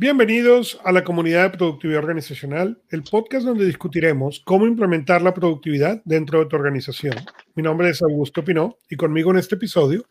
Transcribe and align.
Bienvenidos 0.00 0.78
a 0.84 0.92
la 0.92 1.02
comunidad 1.02 1.50
de 1.50 1.58
productividad 1.58 1.98
organizacional, 1.98 2.80
el 2.90 3.02
podcast 3.02 3.44
donde 3.44 3.66
discutiremos 3.66 4.40
cómo 4.44 4.64
implementar 4.64 5.22
la 5.22 5.34
productividad 5.34 6.00
dentro 6.04 6.38
de 6.38 6.46
tu 6.46 6.54
organización. 6.54 7.16
Mi 7.56 7.64
nombre 7.64 7.90
es 7.90 8.00
Augusto 8.00 8.44
Pinó 8.44 8.76
y 8.88 8.94
conmigo 8.94 9.32
en 9.32 9.38
este 9.38 9.56
episodio. 9.56 10.04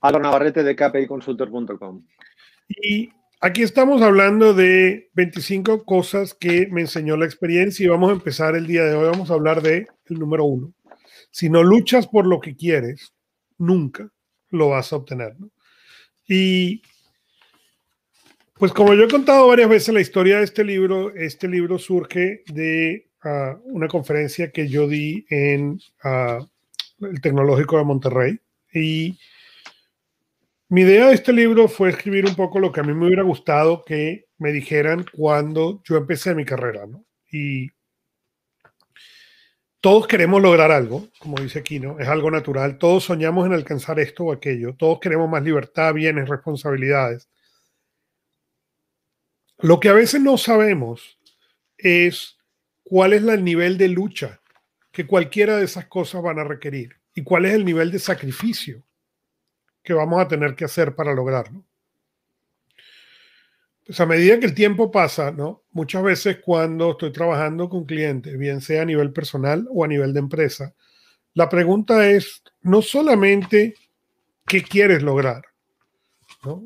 Álvaro 0.00 0.24
Navarrete 0.24 0.62
de 0.62 0.74
kpiconsultor.com. 0.74 2.02
Y 2.66 3.10
aquí 3.42 3.60
estamos 3.60 4.00
hablando 4.00 4.54
de 4.54 5.10
25 5.12 5.84
cosas 5.84 6.32
que 6.32 6.68
me 6.70 6.80
enseñó 6.80 7.18
la 7.18 7.26
experiencia 7.26 7.84
y 7.84 7.90
vamos 7.90 8.08
a 8.08 8.14
empezar 8.14 8.56
el 8.56 8.66
día 8.66 8.84
de 8.84 8.94
hoy. 8.94 9.10
Vamos 9.10 9.30
a 9.30 9.34
hablar 9.34 9.60
de 9.60 9.86
el 10.06 10.18
número 10.18 10.46
uno. 10.46 10.72
Si 11.30 11.50
no 11.50 11.62
luchas 11.62 12.06
por 12.06 12.26
lo 12.26 12.40
que 12.40 12.56
quieres, 12.56 13.12
nunca 13.58 14.10
lo 14.48 14.70
vas 14.70 14.94
a 14.94 14.96
obtener. 14.96 15.36
Y 16.26 16.80
pues 18.60 18.72
como 18.74 18.92
yo 18.92 19.04
he 19.04 19.08
contado 19.08 19.48
varias 19.48 19.70
veces 19.70 19.94
la 19.94 20.02
historia 20.02 20.36
de 20.36 20.44
este 20.44 20.64
libro, 20.64 21.14
este 21.16 21.48
libro 21.48 21.78
surge 21.78 22.42
de 22.46 23.08
ah, 23.22 23.56
una 23.64 23.88
conferencia 23.88 24.50
que 24.52 24.68
yo 24.68 24.86
di 24.86 25.24
en 25.30 25.80
ah, 26.04 26.46
el 27.00 27.22
Tecnológico 27.22 27.78
de 27.78 27.84
Monterrey. 27.84 28.38
Y 28.74 29.18
mi 30.68 30.82
idea 30.82 31.08
de 31.08 31.14
este 31.14 31.32
libro 31.32 31.68
fue 31.68 31.88
escribir 31.88 32.26
un 32.26 32.34
poco 32.34 32.60
lo 32.60 32.70
que 32.70 32.80
a 32.80 32.82
mí 32.82 32.92
me 32.92 33.06
hubiera 33.06 33.22
gustado 33.22 33.82
que 33.82 34.26
me 34.36 34.52
dijeran 34.52 35.06
cuando 35.10 35.82
yo 35.88 35.96
empecé 35.96 36.34
mi 36.34 36.44
carrera. 36.44 36.86
¿no? 36.86 37.02
Y 37.32 37.70
todos 39.80 40.06
queremos 40.06 40.42
lograr 40.42 40.70
algo, 40.70 41.08
como 41.18 41.40
dice 41.40 41.60
aquí, 41.60 41.80
¿no? 41.80 41.98
Es 41.98 42.08
algo 42.08 42.30
natural. 42.30 42.76
Todos 42.76 43.04
soñamos 43.04 43.46
en 43.46 43.54
alcanzar 43.54 43.98
esto 44.00 44.24
o 44.24 44.32
aquello. 44.32 44.74
Todos 44.74 45.00
queremos 45.00 45.30
más 45.30 45.42
libertad, 45.42 45.94
bienes, 45.94 46.28
responsabilidades. 46.28 47.30
Lo 49.62 49.78
que 49.78 49.88
a 49.88 49.92
veces 49.92 50.20
no 50.20 50.38
sabemos 50.38 51.18
es 51.76 52.38
cuál 52.82 53.12
es 53.12 53.22
el 53.22 53.44
nivel 53.44 53.76
de 53.78 53.88
lucha 53.88 54.40
que 54.90 55.06
cualquiera 55.06 55.56
de 55.56 55.64
esas 55.64 55.86
cosas 55.86 56.22
van 56.22 56.38
a 56.38 56.44
requerir 56.44 56.96
y 57.14 57.22
cuál 57.22 57.46
es 57.46 57.54
el 57.54 57.64
nivel 57.64 57.90
de 57.90 57.98
sacrificio 57.98 58.82
que 59.82 59.92
vamos 59.92 60.20
a 60.20 60.28
tener 60.28 60.54
que 60.54 60.64
hacer 60.64 60.94
para 60.94 61.14
lograrlo. 61.14 61.64
Pues 63.86 64.00
a 64.00 64.06
medida 64.06 64.38
que 64.38 64.46
el 64.46 64.54
tiempo 64.54 64.90
pasa, 64.90 65.30
¿no? 65.30 65.64
Muchas 65.72 66.02
veces 66.02 66.38
cuando 66.44 66.92
estoy 66.92 67.12
trabajando 67.12 67.68
con 67.68 67.84
clientes, 67.84 68.38
bien 68.38 68.60
sea 68.60 68.82
a 68.82 68.86
nivel 68.86 69.12
personal 69.12 69.66
o 69.70 69.84
a 69.84 69.88
nivel 69.88 70.12
de 70.12 70.20
empresa, 70.20 70.74
la 71.34 71.48
pregunta 71.48 72.08
es 72.08 72.42
no 72.62 72.82
solamente 72.82 73.74
qué 74.46 74.62
quieres 74.62 75.02
lograr, 75.02 75.42
¿no? 76.44 76.62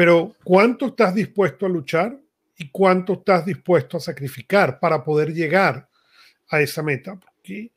Pero 0.00 0.34
¿cuánto 0.42 0.86
estás 0.86 1.14
dispuesto 1.14 1.66
a 1.66 1.68
luchar 1.68 2.18
y 2.56 2.70
cuánto 2.70 3.12
estás 3.12 3.44
dispuesto 3.44 3.98
a 3.98 4.00
sacrificar 4.00 4.80
para 4.80 5.04
poder 5.04 5.30
llegar 5.30 5.90
a 6.48 6.62
esa 6.62 6.82
meta? 6.82 7.20
Porque 7.20 7.70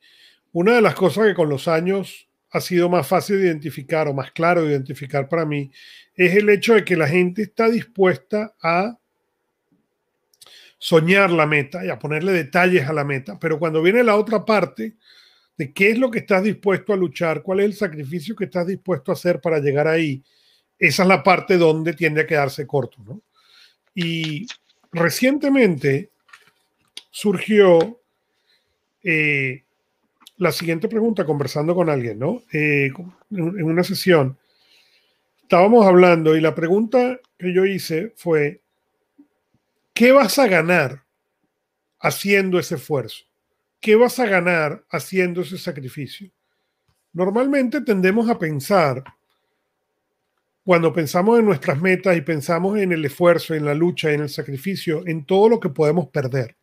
una 0.50 0.72
de 0.72 0.80
las 0.80 0.94
cosas 0.94 1.26
que 1.26 1.34
con 1.34 1.50
los 1.50 1.68
años 1.68 2.26
ha 2.50 2.62
sido 2.62 2.88
más 2.88 3.06
fácil 3.06 3.36
de 3.36 3.48
identificar 3.48 4.08
o 4.08 4.14
más 4.14 4.32
claro 4.32 4.62
de 4.62 4.70
identificar 4.70 5.28
para 5.28 5.44
mí 5.44 5.70
es 6.16 6.34
el 6.34 6.48
hecho 6.48 6.72
de 6.72 6.82
que 6.82 6.96
la 6.96 7.08
gente 7.08 7.42
está 7.42 7.68
dispuesta 7.68 8.54
a 8.62 8.96
soñar 10.78 11.30
la 11.30 11.44
meta 11.44 11.84
y 11.84 11.90
a 11.90 11.98
ponerle 11.98 12.32
detalles 12.32 12.88
a 12.88 12.94
la 12.94 13.04
meta, 13.04 13.38
pero 13.38 13.58
cuando 13.58 13.82
viene 13.82 14.02
la 14.02 14.16
otra 14.16 14.46
parte 14.46 14.96
de 15.58 15.74
qué 15.74 15.90
es 15.90 15.98
lo 15.98 16.10
que 16.10 16.20
estás 16.20 16.42
dispuesto 16.42 16.94
a 16.94 16.96
luchar, 16.96 17.42
cuál 17.42 17.60
es 17.60 17.66
el 17.66 17.74
sacrificio 17.74 18.34
que 18.34 18.46
estás 18.46 18.66
dispuesto 18.66 19.12
a 19.12 19.14
hacer 19.14 19.42
para 19.42 19.58
llegar 19.58 19.86
ahí, 19.86 20.24
esa 20.78 21.02
es 21.02 21.08
la 21.08 21.22
parte 21.22 21.56
donde 21.56 21.94
tiende 21.94 22.22
a 22.22 22.26
quedarse 22.26 22.66
corto, 22.66 22.98
¿no? 23.04 23.22
Y 23.94 24.46
recientemente 24.92 26.10
surgió 27.10 28.00
eh, 29.02 29.64
la 30.38 30.52
siguiente 30.52 30.88
pregunta 30.88 31.24
conversando 31.24 31.74
con 31.74 31.88
alguien, 31.88 32.18
¿no? 32.18 32.42
Eh, 32.52 32.90
en 33.30 33.64
una 33.64 33.84
sesión 33.84 34.36
estábamos 35.44 35.86
hablando 35.86 36.34
y 36.36 36.40
la 36.40 36.54
pregunta 36.54 37.20
que 37.38 37.52
yo 37.52 37.66
hice 37.66 38.12
fue, 38.16 38.62
¿qué 39.92 40.10
vas 40.10 40.38
a 40.38 40.48
ganar 40.48 41.04
haciendo 42.00 42.58
ese 42.58 42.76
esfuerzo? 42.76 43.24
¿Qué 43.78 43.94
vas 43.94 44.18
a 44.18 44.26
ganar 44.26 44.84
haciendo 44.90 45.42
ese 45.42 45.58
sacrificio? 45.58 46.30
Normalmente 47.12 47.82
tendemos 47.82 48.28
a 48.30 48.38
pensar 48.38 49.04
cuando 50.64 50.92
pensamos 50.92 51.38
en 51.38 51.44
nuestras 51.44 51.80
metas 51.80 52.16
y 52.16 52.22
pensamos 52.22 52.78
en 52.78 52.92
el 52.92 53.04
esfuerzo, 53.04 53.54
en 53.54 53.66
la 53.66 53.74
lucha, 53.74 54.12
en 54.12 54.22
el 54.22 54.30
sacrificio, 54.30 55.02
en 55.06 55.26
todo 55.26 55.48
lo 55.48 55.60
que 55.60 55.68
podemos 55.68 56.08
perder. 56.08 56.56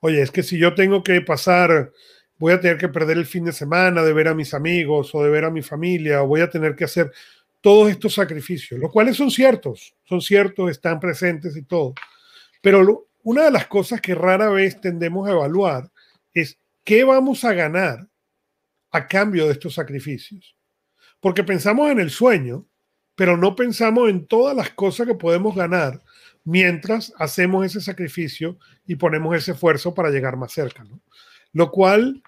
Oye, 0.00 0.22
es 0.22 0.30
que 0.30 0.42
si 0.42 0.58
yo 0.58 0.74
tengo 0.74 1.02
que 1.02 1.20
pasar, 1.20 1.92
voy 2.38 2.54
a 2.54 2.60
tener 2.60 2.78
que 2.78 2.88
perder 2.88 3.18
el 3.18 3.26
fin 3.26 3.44
de 3.44 3.52
semana 3.52 4.02
de 4.02 4.14
ver 4.14 4.28
a 4.28 4.34
mis 4.34 4.54
amigos 4.54 5.14
o 5.14 5.22
de 5.22 5.30
ver 5.30 5.44
a 5.44 5.50
mi 5.50 5.60
familia, 5.60 6.22
o 6.22 6.26
voy 6.26 6.40
a 6.40 6.48
tener 6.48 6.74
que 6.74 6.84
hacer 6.84 7.12
todos 7.60 7.90
estos 7.90 8.14
sacrificios, 8.14 8.80
los 8.80 8.90
cuales 8.90 9.16
son 9.16 9.30
ciertos, 9.30 9.94
son 10.04 10.20
ciertos, 10.20 10.70
están 10.70 10.98
presentes 10.98 11.54
y 11.56 11.62
todo. 11.62 11.94
Pero 12.62 13.08
una 13.22 13.44
de 13.44 13.50
las 13.50 13.66
cosas 13.66 14.00
que 14.00 14.14
rara 14.14 14.48
vez 14.48 14.80
tendemos 14.80 15.28
a 15.28 15.32
evaluar 15.32 15.90
es 16.32 16.58
qué 16.82 17.04
vamos 17.04 17.44
a 17.44 17.52
ganar 17.52 18.08
a 18.90 19.06
cambio 19.06 19.46
de 19.46 19.52
estos 19.52 19.74
sacrificios. 19.74 20.56
Porque 21.20 21.44
pensamos 21.44 21.90
en 21.90 22.00
el 22.00 22.10
sueño, 22.10 22.66
pero 23.14 23.36
no 23.36 23.54
pensamos 23.54 24.08
en 24.08 24.26
todas 24.26 24.56
las 24.56 24.70
cosas 24.70 25.06
que 25.06 25.14
podemos 25.14 25.54
ganar 25.54 26.02
mientras 26.44 27.12
hacemos 27.18 27.64
ese 27.64 27.80
sacrificio 27.80 28.58
y 28.86 28.96
ponemos 28.96 29.36
ese 29.36 29.52
esfuerzo 29.52 29.94
para 29.94 30.10
llegar 30.10 30.36
más 30.36 30.52
cerca. 30.52 30.84
Lo 31.52 31.70
cual, 31.70 32.22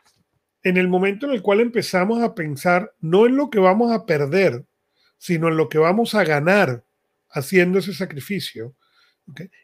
en 0.62 0.76
el 0.76 0.88
momento 0.88 1.26
en 1.26 1.32
el 1.32 1.42
cual 1.42 1.60
empezamos 1.60 2.22
a 2.22 2.34
pensar 2.34 2.94
no 3.00 3.26
en 3.26 3.36
lo 3.36 3.50
que 3.50 3.58
vamos 3.58 3.92
a 3.92 4.06
perder, 4.06 4.64
sino 5.18 5.48
en 5.48 5.56
lo 5.56 5.68
que 5.68 5.78
vamos 5.78 6.14
a 6.14 6.24
ganar 6.24 6.84
haciendo 7.30 7.78
ese 7.78 7.94
sacrificio, 7.94 8.74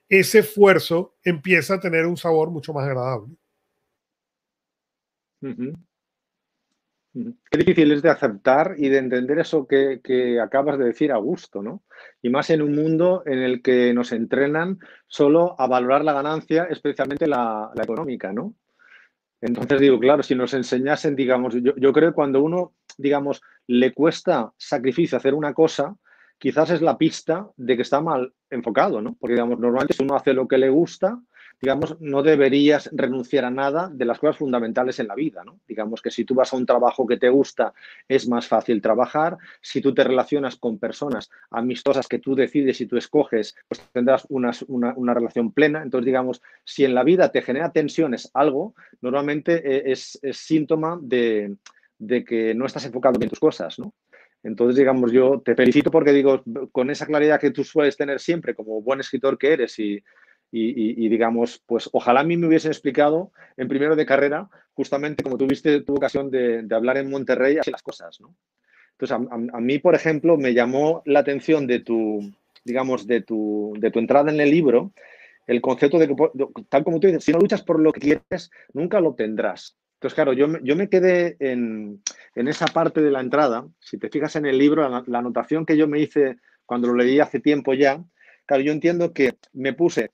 ese 0.09 0.41
esfuerzo 0.41 1.17
empieza 1.23 1.75
a 1.75 1.81
tener 1.81 2.07
un 2.07 2.17
sabor 2.17 2.51
mucho 2.51 2.73
más 2.73 2.87
agradable. 2.87 3.37
Qué 7.13 7.59
difícil 7.59 7.91
es 7.91 8.03
de 8.03 8.11
aceptar 8.11 8.75
y 8.79 8.89
de 8.89 8.99
entender 8.99 9.41
eso 9.41 9.67
que, 9.67 10.41
acabas 10.41 10.79
de 10.79 10.85
decir 10.85 11.11
a 11.11 11.17
gusto, 11.17 11.61
¿no? 11.61 11.83
Y 12.23 12.31
más 12.31 12.51
en 12.51 12.63
un 12.63 12.75
mundo 12.75 13.25
en 13.27 13.41
el 13.41 13.63
que 13.63 13.93
nos 13.93 14.13
entrenan 14.13 14.79
solo 15.09 15.57
a 15.59 15.67
valorar 15.67 16.05
la 16.05 16.13
ganancia, 16.13 16.65
especialmente 16.71 17.27
la, 17.27 17.71
económica, 17.83 18.33
¿no? 18.33 18.55
Entonces 19.41 19.81
digo, 19.81 19.99
claro, 19.99 20.23
si 20.23 20.35
nos 20.35 20.55
enseñasen, 20.55 21.17
digamos, 21.17 21.55
yo, 21.55 21.93
creo 21.93 22.11
que 22.11 22.15
cuando 22.15 22.43
uno, 22.43 22.75
digamos, 22.97 23.41
le 23.67 23.93
cuesta 23.93 24.53
sacrificio 24.57 25.19
hacer 25.19 25.35
una 25.35 25.53
cosa, 25.53 25.97
quizás 26.39 26.71
es 26.71 26.83
la 26.83 26.97
pista 26.97 27.49
de 27.57 27.75
que 27.75 27.83
está 27.83 28.01
mal 28.01 28.33
enfocado, 28.51 29.01
¿no? 29.01 29.17
Porque, 29.19 29.35
digamos, 29.35 29.59
normalmente 29.59 30.03
uno 30.03 30.15
hace 30.15 30.33
lo 30.33 30.47
que 30.47 30.59
le 30.59 30.69
gusta, 30.69 31.19
digamos, 31.61 32.01
no 32.01 32.23
deberías 32.23 32.89
renunciar 32.93 33.45
a 33.45 33.51
nada 33.51 33.91
de 33.93 34.07
las 34.07 34.19
cosas 34.19 34.39
fundamentales 34.39 34.99
en 34.99 35.09
la 35.09 35.15
vida, 35.15 35.45
¿no? 35.45 35.61
Digamos 35.69 36.01
que 36.01 36.11
si 36.11 36.25
tú 36.25 36.35
vas 36.35 36.53
a 36.53 36.57
un 36.57 36.65
trabajo 36.65 37.07
que 37.07 37.19
te 37.19 37.29
gusta, 37.29 37.75
es 38.09 38.27
más 38.29 38.49
fácil 38.49 38.81
trabajar. 38.81 39.37
Si 39.61 39.81
tú 39.83 39.93
te 39.93 40.03
relacionas 40.03 40.57
con 40.57 40.79
personas 40.79 41.31
amistosas 41.51 42.09
que 42.09 42.19
tú 42.19 42.35
decides 42.35 42.81
y 42.81 42.87
tú 42.87 42.97
escoges, 42.97 43.55
pues 43.69 43.83
tendrás 43.93 44.27
una, 44.31 44.53
relación 45.15 45.53
plena. 45.53 45.83
Entonces, 45.83 46.07
digamos, 46.07 46.41
si 46.65 46.85
en 46.85 46.95
la 46.95 47.05
vida 47.05 47.31
te 47.31 47.43
genera 47.43 47.73
tensiones 47.73 48.31
algo, 48.33 48.75
normalmente 49.03 49.61
eh, 49.65 49.93
es, 49.93 50.19
síntoma 50.33 50.99
de, 51.03 51.57
de 51.99 52.25
que 52.25 52.55
no 52.55 52.65
estás 52.65 52.87
enfocado 52.87 53.19
bien 53.19 53.29
tus 53.29 53.41
cosas, 53.41 53.79
¿no? 53.79 53.93
Entonces, 54.43 54.77
digamos, 54.77 55.13
yo 55.13 55.43
te 55.45 55.55
felicito 55.55 55.91
porque 55.91 56.13
digo, 56.13 56.43
con 56.73 56.89
esa 56.91 57.05
claridad 57.05 57.39
que 57.39 57.51
tú 57.51 57.63
sueles 57.63 57.97
tener 57.97 58.21
siempre 58.21 58.55
como 58.55 58.81
buen 58.81 59.01
escritor 59.01 59.37
que 59.37 59.53
eres 59.53 59.79
y, 59.79 60.03
y, 60.53 61.09
digamos, 61.09 61.63
pues 61.67 61.89
ojalá 61.93 62.21
a 62.21 62.25
mí 62.25 62.37
me 62.37 62.49
hubiesen 62.49 62.73
explicado 62.73 63.31
en 63.57 63.69
primero 63.69 63.95
de 63.95 64.07
carrera, 64.07 64.49
justamente 64.75 65.23
como 65.23 65.39
tuviste 65.39 65.83
tu 65.83 65.95
ocasión 65.95 66.31
de, 66.31 66.67
hablar 66.73 66.97
en 66.97 67.11
Monterrey, 67.11 67.59
así 67.59 67.71
las 67.71 67.83
cosas, 67.83 68.21
¿no? 68.21 68.35
Entonces, 68.99 69.29
a, 69.31 69.61
mí, 69.61 69.79
por 69.79 69.95
ejemplo, 69.95 70.37
me 70.37 70.53
llamó 70.53 71.03
la 71.07 71.21
atención 71.21 71.67
de 71.67 71.81
tu, 71.81 72.31
digamos, 72.65 73.07
de 73.07 73.23
tu, 73.23 73.75
de 73.79 73.91
tu 73.91 73.99
entrada 73.99 74.31
en 74.31 74.41
el 74.41 74.51
libro, 74.51 74.93
el 75.47 75.61
concepto 75.63 75.99
de 75.99 76.09
que, 76.09 76.15
tal 76.69 76.85
como 76.85 77.01
tú 77.01 77.07
dices, 77.07 77.25
si 77.25 77.33
no 77.33 77.39
luchas 77.39 77.63
por 77.63 77.81
lo 77.81 77.93
que 77.93 78.01
quieres, 78.01 78.51
nunca 78.75 79.01
lo 79.01 79.11
obtendrás. 79.11 79.77
Entonces, 79.95 80.15
claro, 80.15 80.33
yo, 80.33 80.47
yo 80.63 80.77
me 80.77 80.89
quedé 80.89 81.37
en, 81.41 82.03
en, 82.35 82.49
esa 82.49 82.67
parte 82.67 83.01
de 83.01 83.11
la 83.11 83.21
entrada. 83.21 83.67
Si 83.79 83.99
te 83.99 84.09
fijas 84.09 84.37
en 84.37 84.47
el 84.47 84.59
libro, 84.59 84.87
la, 84.89 85.03
la 85.07 85.19
anotación 85.19 85.65
que 85.65 85.77
yo 85.77 85.87
me 85.89 86.01
hice 86.01 86.37
cuando 86.67 86.89
lo 86.89 86.95
leí 86.95 87.21
hace 87.21 87.41
tiempo 87.41 87.75
ya, 87.75 88.03
claro, 88.47 88.63
yo 88.63 88.73
entiendo 88.73 89.13
que 89.13 89.35
me 89.53 89.73
puse 89.73 90.11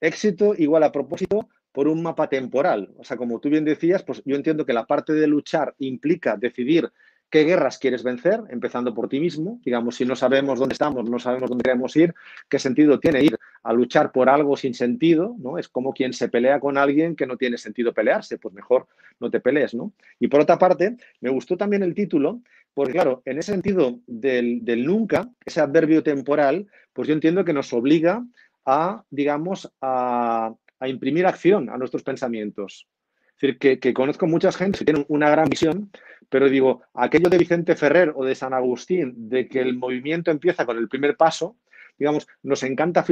éxito 0.00 0.54
igual 0.56 0.82
a 0.84 0.92
propósito 0.92 1.48
por 1.72 1.88
un 1.88 2.02
mapa 2.02 2.28
temporal. 2.28 2.90
O 2.96 3.04
sea, 3.04 3.16
como 3.16 3.40
tú 3.40 3.48
bien 3.50 3.64
decías, 3.64 4.02
pues 4.02 4.22
yo 4.24 4.36
entiendo 4.36 4.66
que 4.66 4.72
la 4.72 4.86
parte 4.86 5.12
de 5.12 5.26
luchar 5.26 5.74
implica 5.78 6.36
decidir 6.36 6.90
qué 7.30 7.44
guerras 7.44 7.78
quieres 7.78 8.02
vencer, 8.02 8.40
empezando 8.48 8.94
por 8.94 9.08
ti 9.08 9.20
mismo. 9.20 9.60
Digamos, 9.64 9.96
si 9.96 10.04
no 10.04 10.16
sabemos 10.16 10.58
dónde 10.58 10.72
estamos, 10.72 11.08
no 11.08 11.18
sabemos 11.18 11.50
dónde 11.50 11.62
queremos 11.62 11.94
ir, 11.96 12.14
qué 12.48 12.58
sentido 12.58 12.98
tiene 12.98 13.22
ir 13.22 13.38
a 13.62 13.72
luchar 13.72 14.12
por 14.12 14.28
algo 14.28 14.56
sin 14.56 14.74
sentido, 14.74 15.36
¿no? 15.38 15.58
Es 15.58 15.68
como 15.68 15.92
quien 15.92 16.12
se 16.12 16.28
pelea 16.28 16.58
con 16.58 16.78
alguien 16.78 17.16
que 17.16 17.26
no 17.26 17.36
tiene 17.36 17.58
sentido 17.58 17.92
pelearse, 17.92 18.38
pues 18.38 18.54
mejor 18.54 18.86
no 19.20 19.30
te 19.30 19.40
pelees, 19.40 19.74
¿no? 19.74 19.92
Y 20.18 20.28
por 20.28 20.40
otra 20.40 20.58
parte, 20.58 20.96
me 21.20 21.30
gustó 21.30 21.56
también 21.56 21.82
el 21.82 21.94
título, 21.94 22.40
porque 22.72 22.92
claro, 22.92 23.22
en 23.24 23.38
ese 23.38 23.52
sentido 23.52 23.98
del, 24.06 24.62
nunca, 24.84 25.28
ese 25.44 25.60
adverbio 25.60 26.02
temporal, 26.02 26.66
pues 26.92 27.08
yo 27.08 27.14
entiendo 27.14 27.44
que 27.44 27.52
nos 27.52 27.72
obliga 27.72 28.24
a, 28.68 29.02
digamos, 29.08 29.72
a, 29.80 30.54
imprimir 30.86 31.26
acción 31.26 31.70
a 31.70 31.78
nuestros 31.78 32.02
pensamientos. 32.02 32.86
Es 33.34 33.40
decir, 33.40 33.58
que, 33.58 33.80
que 33.80 33.94
conozco 33.94 34.26
mucha 34.26 34.52
gente 34.52 34.80
que 34.80 34.84
tiene 34.84 35.06
una 35.08 35.30
gran 35.30 35.48
visión, 35.48 35.90
pero 36.28 36.50
digo, 36.50 36.82
aquello 36.92 37.30
de 37.30 37.38
Vicente 37.38 37.76
Ferrer 37.76 38.12
o 38.14 38.24
de 38.24 38.34
San 38.34 38.52
Agustín, 38.52 39.30
de 39.30 39.48
que 39.48 39.60
el 39.60 39.76
movimiento 39.78 40.30
empieza 40.30 40.66
con 40.66 40.76
el 40.76 40.88
primer 40.88 41.16
paso, 41.16 41.56
digamos, 41.98 42.28
nos 42.42 42.62
encanta, 42.62 43.04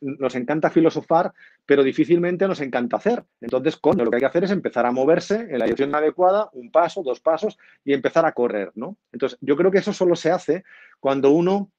nos 0.00 0.34
encanta 0.34 0.70
filosofar, 0.70 1.32
pero 1.66 1.84
difícilmente 1.84 2.48
nos 2.48 2.60
encanta 2.60 2.96
hacer. 2.96 3.22
Entonces, 3.40 3.78
lo 3.82 4.10
que 4.10 4.16
hay 4.16 4.20
que 4.20 4.26
hacer 4.26 4.44
es 4.44 4.50
empezar 4.50 4.86
a 4.86 4.92
moverse 4.92 5.46
en 5.48 5.58
la 5.58 5.66
dirección 5.66 5.94
adecuada, 5.94 6.48
un 6.54 6.70
paso, 6.70 7.02
dos 7.02 7.20
pasos, 7.20 7.58
y 7.84 7.92
empezar 7.92 8.24
a 8.24 8.32
correr, 8.32 8.72
¿no? 8.74 8.96
Entonces, 9.12 9.38
yo 9.42 9.56
creo 9.56 9.70
que 9.70 9.78
eso 9.78 9.92
solo 9.92 10.16
se 10.16 10.30
hace 10.30 10.64
cuando 11.00 11.30
uno 11.30 11.70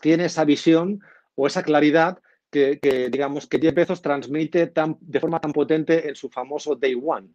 tiene 0.00 0.24
esa 0.24 0.44
visión 0.44 1.00
o 1.34 1.46
esa 1.46 1.62
claridad 1.62 2.18
que, 2.52 3.08
digamos, 3.10 3.46
que 3.46 3.58
Jeff 3.58 3.74
Bezos 3.74 4.02
transmite 4.02 4.72
de 5.00 5.20
forma 5.20 5.40
tan 5.40 5.52
potente 5.52 6.08
en 6.08 6.14
su 6.14 6.28
famoso 6.28 6.76
Day 6.76 6.94
One 6.94 7.28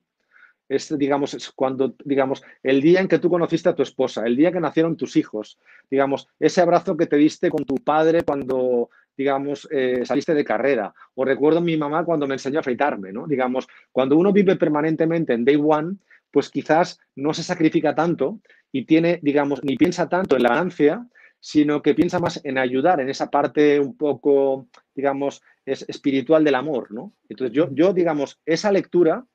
es, 0.69 0.97
digamos, 0.97 1.33
es 1.33 1.51
cuando, 1.51 1.95
digamos, 2.03 2.43
el 2.61 2.81
día 2.81 2.99
en 2.99 3.07
que 3.07 3.19
tú 3.19 3.29
conociste 3.29 3.69
a 3.69 3.75
tu 3.75 3.83
esposa, 3.83 4.25
el 4.25 4.35
día 4.35 4.51
que 4.51 4.59
nacieron 4.59 4.97
tus 4.97 5.15
hijos, 5.15 5.57
digamos, 5.89 6.27
ese 6.39 6.61
abrazo 6.61 6.97
que 6.97 7.05
te 7.05 7.15
diste 7.15 7.49
con 7.49 7.63
tu 7.63 7.75
padre 7.75 8.23
cuando, 8.23 8.89
digamos, 9.15 9.67
eh, 9.71 10.01
saliste 10.05 10.33
de 10.33 10.43
carrera. 10.43 10.93
O 11.15 11.23
recuerdo 11.23 11.59
a 11.59 11.61
mi 11.61 11.77
mamá 11.77 12.03
cuando 12.03 12.27
me 12.27 12.35
enseñó 12.35 12.57
a 12.57 12.61
afeitarme, 12.61 13.13
¿no? 13.13 13.27
Digamos, 13.27 13.67
cuando 13.91 14.17
uno 14.17 14.33
vive 14.33 14.55
permanentemente 14.55 15.33
en 15.33 15.45
day 15.45 15.55
one, 15.61 15.95
pues 16.31 16.49
quizás 16.49 16.99
no 17.15 17.33
se 17.33 17.43
sacrifica 17.43 17.95
tanto 17.95 18.39
y 18.71 18.85
tiene, 18.85 19.19
digamos, 19.21 19.63
ni 19.63 19.77
piensa 19.77 20.09
tanto 20.09 20.35
en 20.35 20.43
la 20.43 20.49
ganancia, 20.49 21.07
sino 21.47 21.81
que 21.81 21.95
piensa 21.95 22.19
más 22.19 22.41
en 22.43 22.57
ayudar 22.57 22.99
en 22.99 23.07
esa 23.07 23.29
parte 23.29 23.79
un 23.79 23.95
poco, 23.95 24.67
digamos, 24.93 25.41
es 25.65 25.85
espiritual 25.87 26.43
del 26.43 26.55
amor, 26.55 26.91
¿no? 26.91 27.13
Entonces 27.29 27.55
yo, 27.55 27.69
yo 27.71 27.93
digamos, 27.93 28.37
esa 28.45 28.69
lectura 28.69 29.25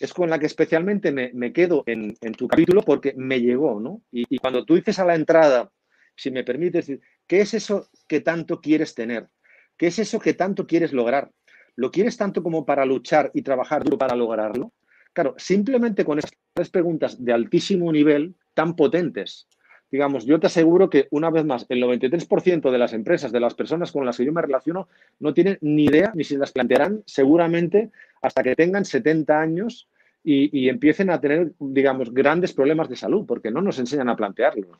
es 0.00 0.12
con 0.12 0.28
la 0.30 0.40
que 0.40 0.46
especialmente 0.46 1.12
me, 1.12 1.52
quedo 1.52 1.84
en, 1.86 2.16
tu 2.36 2.48
capítulo 2.48 2.82
porque 2.82 3.14
me 3.16 3.40
llegó, 3.40 3.78
¿no? 3.78 4.02
Y, 4.10 4.38
cuando 4.38 4.64
tú 4.64 4.74
dices 4.74 4.98
a 4.98 5.04
la 5.04 5.14
entrada, 5.14 5.70
si 6.16 6.32
me 6.32 6.42
permites, 6.42 6.90
¿qué 7.28 7.40
es 7.40 7.54
eso 7.54 7.88
que 8.08 8.20
tanto 8.20 8.60
quieres 8.60 8.96
tener? 8.96 9.28
¿Qué 9.76 9.86
es 9.86 10.00
eso 10.00 10.18
que 10.18 10.34
tanto 10.34 10.66
quieres 10.66 10.92
lograr? 10.92 11.30
¿Lo 11.76 11.92
quieres 11.92 12.16
tanto 12.16 12.42
como 12.42 12.66
para 12.66 12.84
luchar 12.84 13.30
y 13.32 13.42
trabajar 13.42 13.84
duro 13.84 13.96
para 13.96 14.16
lograrlo? 14.16 14.72
Claro, 15.12 15.36
simplemente 15.38 16.04
con 16.04 16.18
estas 16.18 16.36
tres 16.52 16.70
preguntas 16.70 17.24
de 17.24 17.32
altísimo 17.32 17.92
nivel, 17.92 18.34
tan 18.54 18.74
potentes, 18.74 19.46
digamos, 19.90 20.24
yo 20.24 20.38
te 20.38 20.46
aseguro 20.46 20.88
que 20.88 21.08
una 21.10 21.30
vez 21.30 21.44
más, 21.44 21.66
el 21.68 21.82
93% 21.82 22.70
de 22.70 22.78
las 22.78 22.92
empresas, 22.92 23.32
de 23.32 23.40
las 23.40 23.54
personas 23.54 23.90
con 23.92 24.06
las 24.06 24.16
que 24.16 24.24
yo 24.24 24.32
me 24.32 24.42
relaciono, 24.42 24.88
no 25.18 25.34
tienen 25.34 25.58
ni 25.60 25.86
idea 25.86 26.12
ni 26.14 26.24
se 26.24 26.38
las 26.38 26.52
plantearán 26.52 27.02
seguramente 27.06 27.90
hasta 28.22 28.42
que 28.42 28.54
tengan 28.54 28.84
70 28.84 29.40
años 29.40 29.88
y, 30.22 30.68
empiecen 30.68 31.10
a 31.10 31.20
tener, 31.20 31.52
digamos, 31.58 32.12
grandes 32.12 32.52
problemas 32.52 32.88
de 32.88 32.96
salud, 32.96 33.24
porque 33.26 33.50
no 33.50 33.62
nos 33.62 33.78
enseñan 33.78 34.10
a 34.10 34.16
plantearlos. 34.16 34.78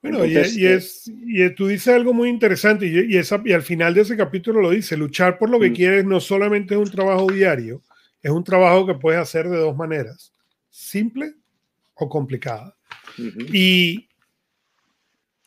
Bueno, 0.00 0.24
y, 0.24 0.36
es, 0.36 1.06
y, 1.06 1.54
tú 1.54 1.66
dices 1.66 1.94
algo 1.94 2.14
muy 2.14 2.30
interesante, 2.30 2.86
y, 2.86 3.14
y, 3.14 3.52
al 3.52 3.62
final 3.62 3.92
de 3.92 4.00
ese 4.00 4.16
capítulo 4.16 4.62
lo 4.62 4.70
dice, 4.70 4.96
luchar 4.96 5.38
por 5.38 5.50
lo 5.50 5.60
que 5.60 5.70
mm. 5.70 5.74
quieres 5.74 6.04
no 6.06 6.18
solamente 6.18 6.74
es 6.74 6.80
un 6.80 6.90
trabajo 6.90 7.26
diario, 7.30 7.82
es 8.22 8.30
un 8.30 8.42
trabajo 8.42 8.86
que 8.86 8.94
puedes 8.94 9.20
hacer 9.20 9.48
de 9.48 9.58
dos 9.58 9.76
maneras, 9.76 10.32
simple 10.70 11.34
o 11.94 12.08
complicada. 12.08 12.74
Y 13.52 14.07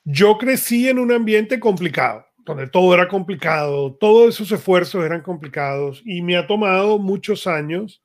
yo 0.03 0.37
crecí 0.37 0.89
en 0.89 0.99
un 0.99 1.11
ambiente 1.11 1.59
complicado, 1.59 2.25
donde 2.39 2.67
todo 2.67 2.93
era 2.93 3.07
complicado, 3.07 3.95
todos 3.95 4.35
esos 4.35 4.51
esfuerzos 4.51 5.05
eran 5.05 5.21
complicados, 5.21 6.01
y 6.05 6.21
me 6.21 6.37
ha 6.37 6.47
tomado 6.47 6.97
muchos 6.97 7.47
años 7.47 8.03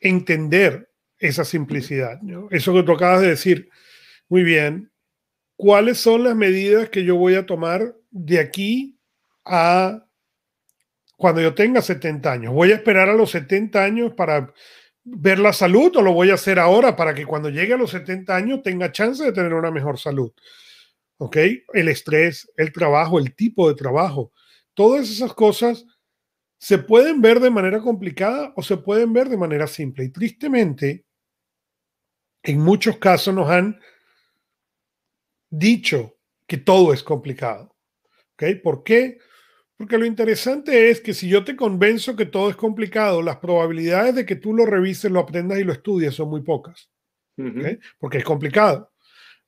entender 0.00 0.90
esa 1.18 1.44
simplicidad. 1.44 2.20
Eso 2.50 2.74
que 2.74 2.82
tú 2.82 2.92
acabas 2.92 3.20
de 3.20 3.28
decir, 3.28 3.68
muy 4.28 4.42
bien, 4.42 4.90
¿cuáles 5.56 5.98
son 5.98 6.24
las 6.24 6.36
medidas 6.36 6.88
que 6.90 7.04
yo 7.04 7.16
voy 7.16 7.34
a 7.34 7.46
tomar 7.46 7.94
de 8.10 8.38
aquí 8.38 8.98
a 9.44 10.04
cuando 11.16 11.40
yo 11.40 11.54
tenga 11.54 11.82
70 11.82 12.30
años? 12.30 12.52
¿Voy 12.54 12.70
a 12.70 12.76
esperar 12.76 13.08
a 13.08 13.14
los 13.14 13.30
70 13.30 13.82
años 13.82 14.12
para 14.14 14.52
ver 15.16 15.38
la 15.38 15.52
salud 15.52 15.94
o 15.96 16.02
lo 16.02 16.12
voy 16.12 16.30
a 16.30 16.34
hacer 16.34 16.58
ahora 16.58 16.96
para 16.96 17.14
que 17.14 17.26
cuando 17.26 17.50
llegue 17.50 17.74
a 17.74 17.76
los 17.76 17.90
70 17.90 18.34
años 18.34 18.62
tenga 18.62 18.92
chance 18.92 19.24
de 19.24 19.32
tener 19.32 19.54
una 19.54 19.70
mejor 19.70 19.98
salud? 19.98 20.32
¿Ok? 21.18 21.36
El 21.72 21.88
estrés, 21.88 22.50
el 22.56 22.72
trabajo, 22.72 23.18
el 23.18 23.34
tipo 23.34 23.68
de 23.68 23.74
trabajo, 23.74 24.32
todas 24.74 25.10
esas 25.10 25.34
cosas 25.34 25.84
se 26.58 26.78
pueden 26.78 27.20
ver 27.20 27.40
de 27.40 27.50
manera 27.50 27.80
complicada 27.80 28.52
o 28.56 28.62
se 28.62 28.76
pueden 28.76 29.12
ver 29.12 29.28
de 29.28 29.36
manera 29.36 29.66
simple. 29.66 30.04
Y 30.04 30.10
tristemente, 30.10 31.04
en 32.42 32.60
muchos 32.60 32.98
casos 32.98 33.34
nos 33.34 33.48
han 33.48 33.78
dicho 35.50 36.16
que 36.46 36.56
todo 36.56 36.92
es 36.92 37.02
complicado. 37.02 37.74
¿Ok? 38.34 38.44
¿Por 38.62 38.82
qué? 38.82 39.18
Porque 39.78 39.96
lo 39.96 40.04
interesante 40.04 40.90
es 40.90 41.00
que 41.00 41.14
si 41.14 41.28
yo 41.28 41.44
te 41.44 41.54
convenzo 41.54 42.16
que 42.16 42.26
todo 42.26 42.50
es 42.50 42.56
complicado, 42.56 43.22
las 43.22 43.36
probabilidades 43.36 44.12
de 44.16 44.26
que 44.26 44.34
tú 44.34 44.52
lo 44.52 44.66
revises, 44.66 45.10
lo 45.10 45.20
aprendas 45.20 45.60
y 45.60 45.64
lo 45.64 45.72
estudies 45.72 46.14
son 46.14 46.30
muy 46.30 46.42
pocas. 46.42 46.90
Porque 48.00 48.18
es 48.18 48.24
complicado. 48.24 48.90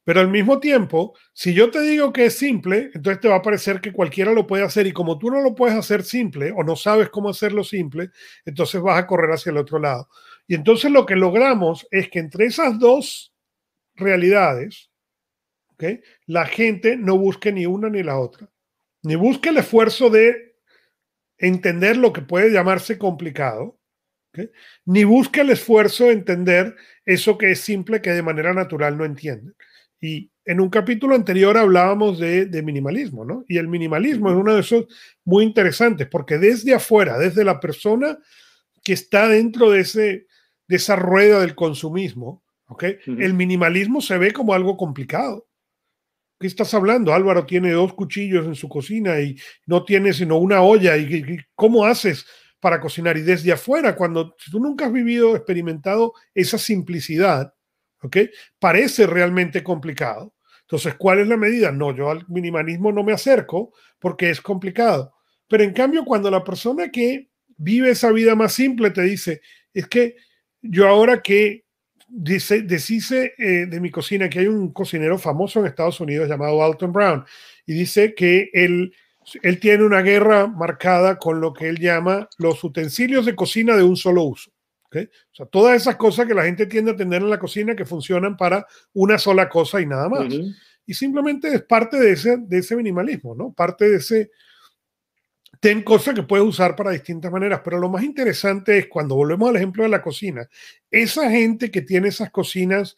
Pero 0.05 0.21
al 0.21 0.29
mismo 0.29 0.61
tiempo, 0.61 1.17
si 1.32 1.53
yo 1.53 1.71
te 1.71 1.81
digo 1.81 2.12
que 2.12 2.27
es 2.27 2.38
simple, 2.38 2.91
entonces 2.94 3.21
te 3.21 3.29
va 3.29 3.37
a 3.37 3.43
parecer 3.43 3.81
que 3.81 3.93
cualquiera 3.93 4.32
lo 4.32 4.47
puede 4.47 4.62
hacer 4.62 4.87
y 4.87 4.93
como 4.93 5.19
tú 5.19 5.31
no 5.31 5.41
lo 5.41 5.56
puedes 5.56 5.77
hacer 5.77 6.05
simple 6.05 6.53
o 6.56 6.62
no 6.62 6.76
sabes 6.76 7.11
cómo 7.11 7.29
hacerlo 7.29 7.65
simple, 7.65 8.11
entonces 8.44 8.81
vas 8.81 8.99
a 8.99 9.09
correr 9.09 9.33
hacia 9.33 9.50
el 9.50 9.59
otro 9.59 9.81
lado. 9.81 10.09
Y 10.47 10.55
entonces 10.55 10.93
lo 10.93 11.06
que 11.06 11.17
logramos 11.17 11.88
es 11.91 12.09
que 12.09 12.21
entre 12.21 12.47
esas 12.47 12.79
dos 12.79 13.35
realidades, 13.97 14.91
¿okay? 15.73 16.00
la 16.26 16.47
gente 16.47 16.97
no 16.97 17.19
busque 17.19 17.53
ni 17.53 17.67
una 17.67 17.91
ni 17.91 18.05
la 18.05 18.19
otra, 18.19 18.49
ni 19.02 19.14
busque 19.14 19.50
el 19.50 19.58
esfuerzo 19.58 20.11
de 20.11 20.57
entender 21.38 21.97
lo 21.97 22.12
que 22.12 22.23
puede 22.23 22.52
llamarse 22.52 22.99
complicado, 22.99 23.78
ni 24.85 25.04
busque 25.04 25.40
el 25.40 25.50
esfuerzo 25.50 26.04
de 26.04 26.12
entender 26.12 26.76
eso 27.04 27.37
que 27.38 27.50
es 27.50 27.61
simple 27.61 28.00
que 28.00 28.12
de 28.12 28.23
manera 28.23 28.52
natural 28.54 28.97
no 28.97 29.04
entienden. 29.04 29.54
Y 30.00 30.30
en 30.45 30.61
un 30.61 30.71
capítulo 30.71 31.14
anterior 31.14 31.57
hablábamos 31.59 32.19
de, 32.19 32.62
minimalismo, 32.62 33.25
¿no? 33.25 33.45
Y 33.49 33.59
el 33.59 33.69
minimalismo 33.69 34.30
es 34.30 34.37
uno 34.37 34.54
de 34.54 34.61
esos 34.61 34.87
muy 35.25 35.45
interesantes, 35.45 36.09
porque 36.09 36.38
desde 36.38 36.75
afuera, 36.75 37.19
desde 37.19 37.45
la 37.45 37.61
persona 37.61 38.19
que 38.83 38.92
está 38.92 39.28
dentro 39.28 39.71
de, 39.71 39.80
ese, 39.80 40.26
de 40.69 40.76
esa 40.76 40.97
rueda 40.97 41.40
del 41.40 41.54
consumismo, 41.54 42.42
¿ok? 42.66 42.85
El 43.07 43.35
minimalismo 43.35 44.00
se 44.00 44.16
ve 44.16 44.33
como 44.33 44.54
algo 44.54 44.76
complicado. 44.76 45.50
¿Qué 46.40 46.47
estás 46.47 46.73
hablando? 46.73 47.12
Álvaro 47.12 47.44
tiene 47.44 47.70
dos 47.73 47.92
cuchillos 47.92 48.47
en 48.47 48.54
su 48.54 48.66
cocina 48.66 49.20
y 49.20 49.37
no 49.66 49.85
tiene 49.85 50.14
sino 50.14 50.38
una 50.38 50.62
olla. 50.62 50.97
¿Y, 50.97 51.38
cómo 51.54 51.85
haces 51.85 52.25
para 52.61 52.80
cocinar? 52.80 53.18
Y 53.18 53.20
desde 53.20 53.52
afuera, 53.52 53.94
cuando 53.94 54.35
tú 54.50 54.59
nunca 54.59 54.87
has 54.87 54.92
vivido, 54.92 55.37
experimentado 55.37 56.14
esa 56.35 56.56
simplicidad, 56.56 57.52
¿ok? 58.00 58.16
Parece 58.59 59.06
realmente 59.06 59.62
complicado. 59.62 60.35
Entonces, 60.62 60.94
¿cuál 60.94 61.18
es 61.18 61.28
la 61.28 61.37
medida? 61.37 61.73
No, 61.73 61.94
yo 61.94 62.11
al 62.11 62.25
minimalismo 62.28 62.90
no 62.90 63.04
me 63.04 63.12
acerco 63.12 63.75
porque 63.99 64.30
es 64.30 64.40
complicado. 64.40 65.12
Pero 65.47 65.62
en 65.62 65.75
cambio, 65.75 66.06
cuando 66.06 66.30
la 66.30 66.42
persona 66.42 66.90
que 66.90 67.28
vive 67.59 67.90
esa 67.90 68.12
vida 68.12 68.35
más 68.35 68.54
simple 68.54 68.90
te 68.92 69.02
dice, 69.02 69.42
es 69.75 69.87
que 69.88 70.16
yo 70.62 70.88
ahora 70.88 71.20
que 71.20 71.66
dice, 72.11 72.62
deshice 72.62 73.35
eh, 73.38 73.67
de 73.67 73.81
mi 73.81 73.90
cocina, 73.90 74.29
que 74.29 74.40
hay 74.40 74.47
un 74.47 74.73
cocinero 74.73 75.19
famoso 75.19 75.61
en 75.61 75.67
Estados 75.67 76.00
Unidos 76.00 76.29
llamado 76.29 76.62
Alton 76.62 76.93
Brown, 76.93 77.25
y 77.67 77.73
dice 77.75 78.14
que 78.14 78.50
él, 78.52 78.93
él 79.43 79.61
tiene 79.61 79.85
una 79.85 80.02
guerra 80.02 80.47
marcada 80.47 81.19
con 81.19 81.40
lo 81.40 81.52
que 81.52 81.69
él 81.69 81.79
llama 81.79 82.29
los 82.38 82.62
utensilios 82.64 83.26
de 83.26 83.37
cocina 83.37 83.76
de 83.76 83.85
un 83.85 83.97
solo 83.97 84.25
uso. 84.25 84.50
O 84.93 85.35
sea, 85.35 85.47
todas 85.47 85.81
esas 85.81 85.97
cosas 85.97 86.26
que 86.26 86.35
la 86.35 86.45
gente 86.45 86.67
tiende 86.67 86.90
a 86.90 86.97
tener 86.97 87.23
en 87.23 87.31
la 87.31 87.38
cocina 87.38 87.76
que 87.76 87.85
funcionan 87.85 88.37
para 88.37 88.67
una 88.93 89.19
sola 89.19 89.49
cosa 89.49 89.81
y 89.81 89.87
nada 89.87 90.09
más. 90.09 90.35
Y 90.85 90.95
simplemente 90.95 91.55
es 91.55 91.62
parte 91.62 91.97
de 91.97 92.12
ese, 92.12 92.38
de 92.38 92.59
ese 92.59 92.75
minimalismo, 92.75 93.35
¿no? 93.35 93.52
Parte 93.52 93.88
de 93.88 93.97
ese... 93.99 94.31
Ten 95.61 95.83
cosas 95.83 96.14
que 96.14 96.23
puedes 96.23 96.47
usar 96.47 96.75
para 96.75 96.90
distintas 96.90 97.31
maneras, 97.31 97.61
pero 97.62 97.79
lo 97.79 97.90
más 97.90 98.02
interesante 98.02 98.79
es 98.79 98.87
cuando 98.88 99.14
volvemos 99.14 99.50
al 99.50 99.57
ejemplo 99.57 99.83
de 99.83 99.90
la 99.90 100.02
cocina, 100.02 100.49
esa 100.90 101.31
gente 101.31 101.71
que 101.71 101.83
tiene 101.83 102.09
esas 102.09 102.31
cocinas 102.31 102.97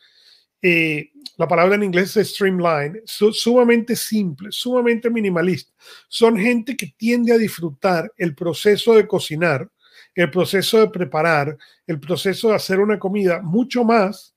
eh, 0.64 1.10
la 1.38 1.48
palabra 1.48 1.74
en 1.74 1.82
inglés 1.82 2.16
es 2.16 2.30
streamline, 2.30 3.02
sumamente 3.04 3.96
simple, 3.96 4.52
sumamente 4.52 5.10
minimalista. 5.10 5.72
Son 6.08 6.38
gente 6.38 6.76
que 6.76 6.94
tiende 6.96 7.32
a 7.32 7.38
disfrutar 7.38 8.12
el 8.16 8.34
proceso 8.36 8.94
de 8.94 9.08
cocinar, 9.08 9.68
el 10.14 10.30
proceso 10.30 10.78
de 10.78 10.88
preparar, 10.90 11.56
el 11.86 11.98
proceso 11.98 12.50
de 12.50 12.54
hacer 12.54 12.78
una 12.78 12.98
comida 12.98 13.42
mucho 13.42 13.82
más 13.82 14.31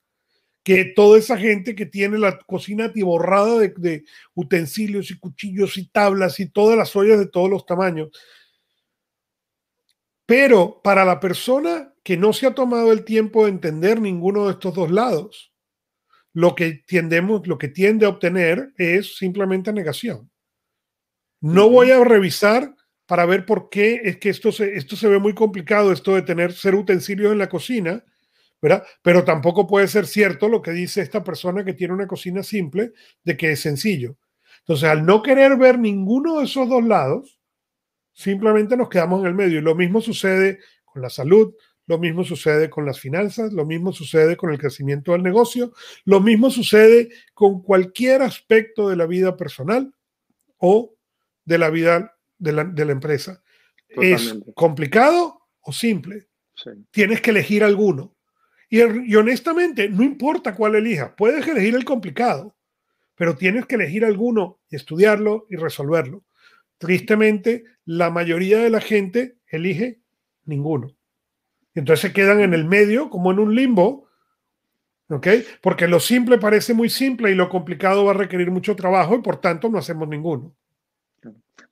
que 0.66 0.84
toda 0.84 1.20
esa 1.20 1.38
gente 1.38 1.76
que 1.76 1.86
tiene 1.86 2.18
la 2.18 2.40
cocina 2.40 2.86
atiborrada 2.86 3.60
de, 3.60 3.72
de 3.78 4.04
utensilios 4.34 5.12
y 5.12 5.20
cuchillos 5.20 5.78
y 5.78 5.88
tablas 5.90 6.40
y 6.40 6.50
todas 6.50 6.76
las 6.76 6.96
ollas 6.96 7.20
de 7.20 7.28
todos 7.28 7.52
los 7.52 7.68
tamaños. 7.68 8.10
Pero 10.26 10.82
para 10.84 11.06
la 11.06 11.20
persona 11.20 11.94
que 12.04 12.18
no 12.18 12.34
se 12.34 12.48
ha 12.48 12.56
tomado 12.56 12.92
el 12.92 13.06
tiempo 13.06 13.46
de 13.46 13.52
entender 13.52 14.02
ninguno 14.02 14.46
de 14.46 14.54
estos 14.54 14.74
dos 14.74 14.90
lados, 14.90 15.54
lo 16.34 16.56
que 16.56 16.82
tiendemos, 16.88 17.46
lo 17.46 17.60
que 17.60 17.68
tiende 17.68 18.08
a 18.08 18.10
obtener 18.10 18.74
es 18.78 19.18
simplemente 19.18 19.72
negación. 19.72 20.32
No 21.42 21.70
voy 21.70 21.92
a 21.92 22.04
revisar 22.04 22.74
para 23.06 23.28
ver 23.28 23.46
por 23.46 23.70
qué 23.70 24.02
es 24.04 24.18
que 24.18 24.30
esto 24.30 24.52
se, 24.52 24.74
esto 24.76 24.96
se 24.96 25.10
ve 25.10 25.20
muy 25.20 25.36
complicado, 25.36 25.92
esto 25.92 26.16
de 26.16 26.24
tener 26.24 26.54
ser 26.54 26.74
utensilios 26.74 27.32
en 27.32 27.38
la 27.38 27.50
cocina, 27.50 28.04
¿verdad? 28.66 28.84
Pero 29.04 29.24
tampoco 29.24 29.68
puede 29.68 29.88
ser 29.88 30.08
cierto 30.08 30.50
lo 30.50 30.60
que 30.60 30.72
dice 30.72 31.00
esta 31.00 31.24
persona 31.24 31.64
que 31.64 31.76
tiene 31.76 31.94
una 31.94 32.08
cocina 32.08 32.42
simple, 32.42 32.94
de 33.24 33.38
que 33.38 33.52
es 33.52 33.60
sencillo. 33.60 34.18
Entonces, 34.62 34.90
al 34.90 35.06
no 35.06 35.22
querer 35.22 35.56
ver 35.56 35.78
ninguno 35.78 36.40
de 36.40 36.46
esos 36.46 36.68
dos 36.68 36.84
lados, 36.84 37.40
simplemente 38.12 38.76
nos 38.76 38.90
quedamos 38.90 39.22
en 39.22 39.28
el 39.28 39.36
medio. 39.36 39.60
Y 39.60 39.62
lo 39.62 39.76
mismo 39.76 40.02
sucede 40.02 40.58
con 40.84 41.04
la 41.04 41.12
salud, 41.12 41.54
lo 41.86 42.00
mismo 42.00 42.24
sucede 42.24 42.72
con 42.72 42.88
las 42.88 43.00
finanzas, 43.00 43.54
lo 43.54 43.68
mismo 43.68 43.94
sucede 43.94 44.36
con 44.36 44.52
el 44.52 44.58
crecimiento 44.58 45.12
del 45.12 45.22
negocio, 45.22 45.72
lo 46.04 46.20
mismo 46.20 46.50
sucede 46.50 47.10
con 47.36 47.62
cualquier 47.62 48.24
aspecto 48.24 48.90
de 48.90 48.96
la 48.96 49.06
vida 49.06 49.38
personal 49.38 49.94
o 50.58 50.96
de 51.44 51.60
la 51.60 51.70
vida 51.70 52.18
de 52.40 52.52
la, 52.52 52.92
empresa. 52.92 53.44
¿Es 53.90 54.36
complicado 54.56 55.40
o 55.62 55.72
simple? 55.72 56.30
Tienes 56.90 57.22
que 57.22 57.30
elegir 57.30 57.64
alguno. 57.64 58.15
Y, 58.70 58.82
y 58.82 59.16
honestamente, 59.16 59.90
no 59.90 60.04
importa 60.04 60.56
cuál 60.56 60.76
elijas, 60.76 61.12
puedes 61.18 61.48
elegir 61.48 61.76
el 61.76 61.86
complicado, 61.86 62.56
pero 63.16 63.36
tienes 63.36 63.66
que 63.66 63.76
elegir 63.76 64.06
alguno 64.06 64.60
y 64.70 64.76
estudiarlo 64.76 65.46
y 65.50 65.56
resolverlo. 65.56 66.24
Tristemente, 66.78 67.64
la 67.86 68.10
mayoría 68.10 68.60
de 68.60 68.70
la 68.70 68.82
gente 68.82 69.38
elige 69.48 70.02
ninguno. 70.46 70.96
Entonces 71.74 72.02
se 72.02 72.14
quedan 72.14 72.40
en 72.40 72.54
el 72.54 72.66
medio, 72.66 73.10
como 73.10 73.32
en 73.32 73.40
un 73.40 73.54
limbo, 73.54 74.08
¿ok? 75.10 75.28
Porque 75.62 75.88
lo 75.88 76.00
simple 76.00 76.38
parece 76.38 76.74
muy 76.74 76.90
simple 76.90 77.32
y 77.32 77.36
lo 77.36 77.50
complicado 77.50 78.06
va 78.06 78.12
a 78.12 78.16
requerir 78.16 78.50
mucho 78.50 78.76
trabajo 78.76 79.16
y 79.16 79.22
por 79.22 79.38
tanto 79.38 79.70
no 79.70 79.78
hacemos 79.78 80.08
ninguno. 80.08 80.56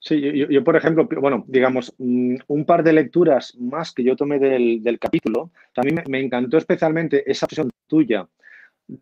Sí, 0.00 0.20
yo, 0.50 0.64
por 0.64 0.76
ejemplo, 0.76 1.08
bueno, 1.20 1.44
digamos, 1.48 1.94
mm, 1.98 2.36
un 2.46 2.64
par 2.64 2.82
de 2.84 2.92
lecturas 2.92 3.56
más 3.58 3.92
que 3.92 4.04
yo 4.04 4.16
tomé 4.16 4.38
del, 4.38 4.98
capítulo, 4.98 5.50
a 5.76 5.82
mí 5.82 5.92
me, 6.08 6.20
encantó 6.20 6.58
especialmente 6.58 7.30
esa 7.30 7.46
opción 7.46 7.70
tuya 7.86 8.28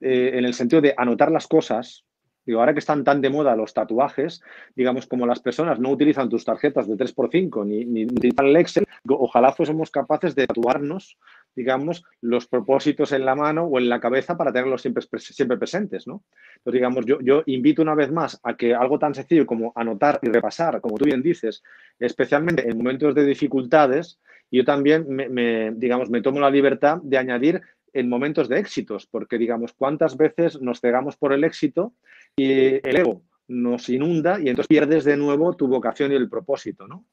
eh, 0.01 0.31
en 0.35 0.45
el 0.45 0.55
sentido 0.55 0.81
de 0.81 0.95
anotar 0.97 1.31
las 1.31 1.47
cosas, 1.47 2.05
Digo, 2.45 2.59
ahora 2.59 2.73
que 2.73 2.81
están 2.81 3.05
tan 3.05 3.21
de 3.21 3.31
moda 3.31 3.55
los 3.55 3.73
tatuajes, 3.73 4.43
digamos, 4.75 5.07
como 5.07 5.27
las 5.27 5.41
personas 5.41 5.79
no 5.79 5.91
utilizan 5.91 6.29
tus 6.29 6.45
tarjetas 6.45 6.89
de 6.89 6.97
3x5 6.97 7.65
ni, 7.65 7.85
ni 7.85 8.05
utilizan 8.05 8.47
el 8.47 8.57
Excel, 8.57 8.85
ojalá 9.09 9.53
fuésemos 9.53 9.93
capaces 9.93 10.35
de 10.35 10.49
tatuarnos, 10.49 11.19
digamos, 11.55 12.05
los 12.21 12.47
propósitos 12.47 13.13
en 13.13 13.25
la 13.25 13.35
mano 13.35 13.65
o 13.65 13.79
en 13.79 13.89
la 13.89 14.01
cabeza 14.01 14.37
para 14.37 14.53
tenerlos 14.53 14.83
siempre, 14.83 15.03
siempre 15.19 15.59
presentes, 15.59 16.07
¿no? 16.07 16.25
Entonces, 16.57 16.79
digamos, 16.79 17.05
yo, 17.07 17.21
yo 17.21 17.43
invito 17.47 17.83
una 17.83 17.95
vez 17.95 18.11
más 18.11 18.41
a 18.43 18.57
que 18.57 18.75
algo 18.75 18.99
tan 18.99 19.15
sencillo 19.15 19.47
como 19.47 19.73
anotar 19.75 20.19
y 20.23 20.29
repasar, 20.29 20.81
como 20.81 20.97
tú 20.97 21.05
bien 21.05 21.23
dices, 21.23 21.63
especialmente 21.99 22.69
en 22.69 22.77
momentos 22.77 23.15
de 23.15 23.25
dificultades, 23.25 24.19
yo 24.51 24.65
también, 24.65 25.07
me, 25.09 25.73
digamos, 25.73 26.11
me 26.11 26.21
tomo 26.21 26.41
la 26.41 26.51
libertad 26.51 26.99
de 27.03 27.19
añadir 27.19 27.63
en 27.95 28.09
momentos 28.09 28.49
de 28.49 28.59
éxitos, 28.59 29.07
porque 29.07 29.39
digamos, 29.39 29.73
cuántas 29.73 30.17
veces 30.17 30.61
nos 30.61 30.81
cegamos 30.81 31.17
por 31.17 31.33
el 31.33 31.45
éxito 31.45 31.95
y 32.37 32.87
el 32.87 32.97
ego 32.97 33.23
nos 33.49 33.89
inunda 33.89 34.39
y 34.41 34.49
entonces 34.49 34.69
pierdes 34.69 35.05
de 35.05 35.17
nuevo 35.17 35.55
tu 35.55 35.69
vocación 35.69 36.13
y 36.13 36.15
el 36.15 36.29
propósito, 36.29 36.87
¿no? 36.87 37.05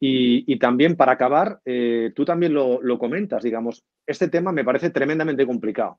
Y, 0.00 0.56
también 0.58 0.96
para 0.96 1.12
acabar, 1.12 1.60
eh, 1.64 2.12
tú 2.14 2.24
también 2.24 2.54
lo, 2.54 2.98
comentas, 2.98 3.42
digamos, 3.42 3.84
este 4.06 4.28
tema 4.28 4.52
me 4.52 4.64
parece 4.64 4.90
tremendamente 4.90 5.46
complicado. 5.46 5.98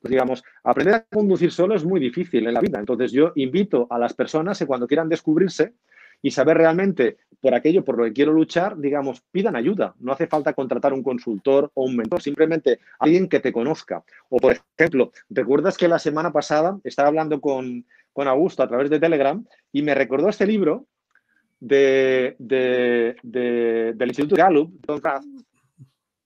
Pues 0.00 0.12
digamos, 0.12 0.44
aprender 0.62 0.94
a 0.94 1.04
conducir 1.04 1.50
solo 1.50 1.74
es 1.74 1.84
muy 1.84 1.98
difícil 1.98 2.46
en 2.46 2.54
la 2.54 2.60
vida. 2.60 2.78
Entonces 2.78 3.10
yo 3.10 3.32
invito 3.34 3.86
a 3.90 3.98
las 3.98 4.14
personas 4.14 4.58
que 4.58 4.66
cuando 4.66 4.86
quieran 4.86 5.08
descubrirse 5.08 5.74
y 6.22 6.30
saber 6.30 6.58
realmente 6.58 7.18
por 7.40 7.54
aquello 7.54 7.84
por 7.84 7.96
lo 7.96 8.04
que 8.04 8.12
quiero 8.12 8.32
luchar, 8.32 8.76
digamos, 8.78 9.22
pidan 9.30 9.56
ayuda. 9.56 9.94
No 9.98 10.12
hace 10.12 10.26
falta 10.26 10.52
contratar 10.52 10.92
un 10.92 11.02
consultor 11.02 11.70
o 11.74 11.84
un 11.84 11.96
mentor, 11.96 12.20
simplemente 12.20 12.80
alguien 12.98 13.28
que 13.28 13.40
te 13.40 13.52
conozca. 13.52 14.02
O, 14.28 14.38
por 14.38 14.56
ejemplo, 14.78 15.12
¿recuerdas 15.30 15.76
que 15.76 15.88
la 15.88 15.98
semana 15.98 16.32
pasada 16.32 16.78
estaba 16.84 17.08
hablando 17.08 17.40
con, 17.40 17.86
con 18.12 18.26
Augusto 18.26 18.62
a 18.62 18.68
través 18.68 18.90
de 18.90 18.98
Telegram 18.98 19.44
y 19.72 19.82
me 19.82 19.94
recordó 19.94 20.28
este 20.28 20.46
libro 20.46 20.87
de, 21.60 22.36
del 22.38 24.08
Instituto 24.08 24.36
Gallup, 24.36 24.72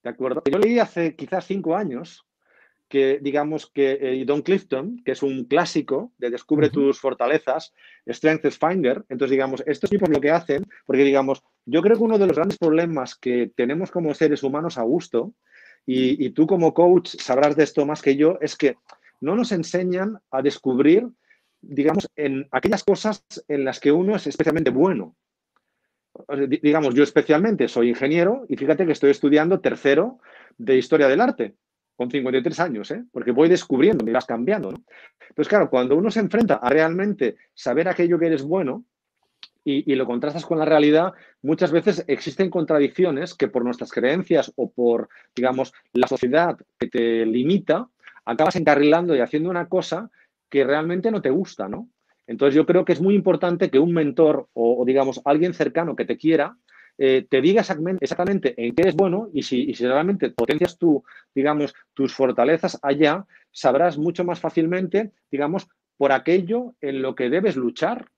¿de 0.03 0.09
acuerdo? 0.09 0.43
Yo 0.51 0.59
leí 0.59 0.79
hace 0.79 1.15
quizás 1.15 1.45
cinco 1.45 1.75
años 1.75 2.25
que, 2.89 3.19
digamos, 3.21 3.71
que 3.71 3.97
eh, 3.99 4.23
Don 4.25 4.43
Clifton, 4.43 5.01
que 5.03 5.13
es 5.13 5.23
un 5.23 5.45
clásico 5.45 6.11
de 6.19 6.29
Descubre 6.29 6.69
tus 6.69 6.99
fortalezas, 6.99 7.73
Strengths 8.07 8.59
Finder, 8.59 9.03
entonces, 9.09 9.31
digamos, 9.31 9.63
estos 9.65 9.89
tipos 9.89 10.09
lo 10.09 10.21
que 10.21 10.29
hacen, 10.29 10.63
porque, 10.85 11.03
digamos, 11.03 11.41
yo 11.65 11.81
creo 11.81 11.97
que 11.97 12.03
uno 12.03 12.19
de 12.19 12.27
los 12.27 12.35
grandes 12.35 12.59
problemas 12.59 13.15
que 13.15 13.51
tenemos 13.55 13.89
como 13.89 14.13
seres 14.13 14.43
humanos 14.43 14.77
a 14.77 14.83
gusto, 14.83 15.33
y, 15.85 16.23
y 16.23 16.29
tú 16.29 16.45
como 16.45 16.73
coach 16.73 17.15
sabrás 17.17 17.55
de 17.55 17.63
esto 17.63 17.85
más 17.85 18.01
que 18.01 18.15
yo, 18.15 18.37
es 18.41 18.55
que 18.55 18.77
no 19.21 19.35
nos 19.35 19.51
enseñan 19.51 20.19
a 20.29 20.41
descubrir 20.41 21.07
digamos, 21.63 22.09
en 22.15 22.47
aquellas 22.51 22.83
cosas 22.83 23.23
en 23.47 23.63
las 23.63 23.79
que 23.79 23.91
uno 23.91 24.15
es 24.15 24.27
especialmente 24.27 24.69
bueno. 24.69 25.15
Digamos, 26.61 26.93
yo 26.93 27.03
especialmente 27.03 27.67
soy 27.67 27.89
ingeniero 27.89 28.45
y 28.47 28.55
fíjate 28.55 28.85
que 28.85 28.91
estoy 28.91 29.11
estudiando 29.11 29.61
tercero 29.61 30.19
de 30.57 30.77
historia 30.77 31.07
del 31.07 31.21
arte 31.21 31.55
con 31.95 32.09
53 32.09 32.59
años, 32.59 32.91
¿eh? 32.91 33.03
porque 33.11 33.31
voy 33.31 33.49
descubriendo, 33.49 34.03
me 34.03 34.11
vas 34.11 34.25
cambiando. 34.25 34.71
¿no? 34.71 34.83
Entonces, 35.21 35.47
claro, 35.47 35.69
cuando 35.69 35.95
uno 35.95 36.11
se 36.11 36.19
enfrenta 36.19 36.55
a 36.55 36.69
realmente 36.69 37.37
saber 37.53 37.87
aquello 37.87 38.19
que 38.19 38.27
eres 38.27 38.43
bueno 38.43 38.85
y, 39.63 39.91
y, 39.91 39.95
lo 39.95 40.05
contrastas 40.05 40.45
con 40.45 40.59
la 40.59 40.65
realidad, 40.65 41.13
muchas 41.41 41.71
veces 41.71 42.03
existen 42.07 42.49
contradicciones 42.49 43.33
que 43.33 43.47
por 43.47 43.63
nuestras 43.63 43.91
creencias 43.91 44.51
o 44.55 44.71
por, 44.71 45.09
digamos, 45.35 45.73
la 45.93 46.07
sociedad 46.07 46.57
que 46.77 46.87
te 46.87 47.25
limita, 47.25 47.87
acabas 48.25 48.55
encarrilando 48.55 49.15
y 49.15 49.19
haciendo 49.19 49.49
una 49.49 49.69
cosa 49.69 50.09
que 50.49 50.63
realmente 50.63 51.11
no 51.11 51.21
te 51.21 51.29
gusta, 51.29 51.67
¿no? 51.67 51.89
Entonces 52.27 52.55
yo 52.55 52.65
creo 52.65 52.85
que 52.85 52.93
es 52.93 53.01
muy 53.01 53.15
importante 53.15 53.69
que 53.69 53.79
un 53.79 53.93
mentor 53.93 54.47
o, 54.53 54.83
digamos, 54.85 55.21
alguien 55.25 55.53
cercano 55.53 55.95
que 55.95 56.05
te 56.05 56.17
quiera, 56.17 56.57
eh, 56.97 57.25
te 57.27 57.41
diga 57.41 57.61
exactamente 57.61 58.53
en 58.57 58.75
qué 58.75 58.83
eres 58.83 58.95
bueno 58.95 59.29
y 59.33 59.41
si, 59.43 59.73
realmente 59.73 60.29
potencias 60.29 60.77
tú, 60.77 61.03
digamos, 61.33 61.73
tus 61.93 62.13
fortalezas 62.13 62.79
allá, 62.83 63.25
sabrás 63.51 63.97
mucho 63.97 64.23
más 64.23 64.39
fácilmente, 64.39 65.11
digamos, 65.31 65.67
por 65.97 66.11
aquello 66.11 66.75
en 66.81 67.01
lo 67.01 67.15
que 67.15 67.29
debes 67.29 67.55
luchar. 67.55 68.09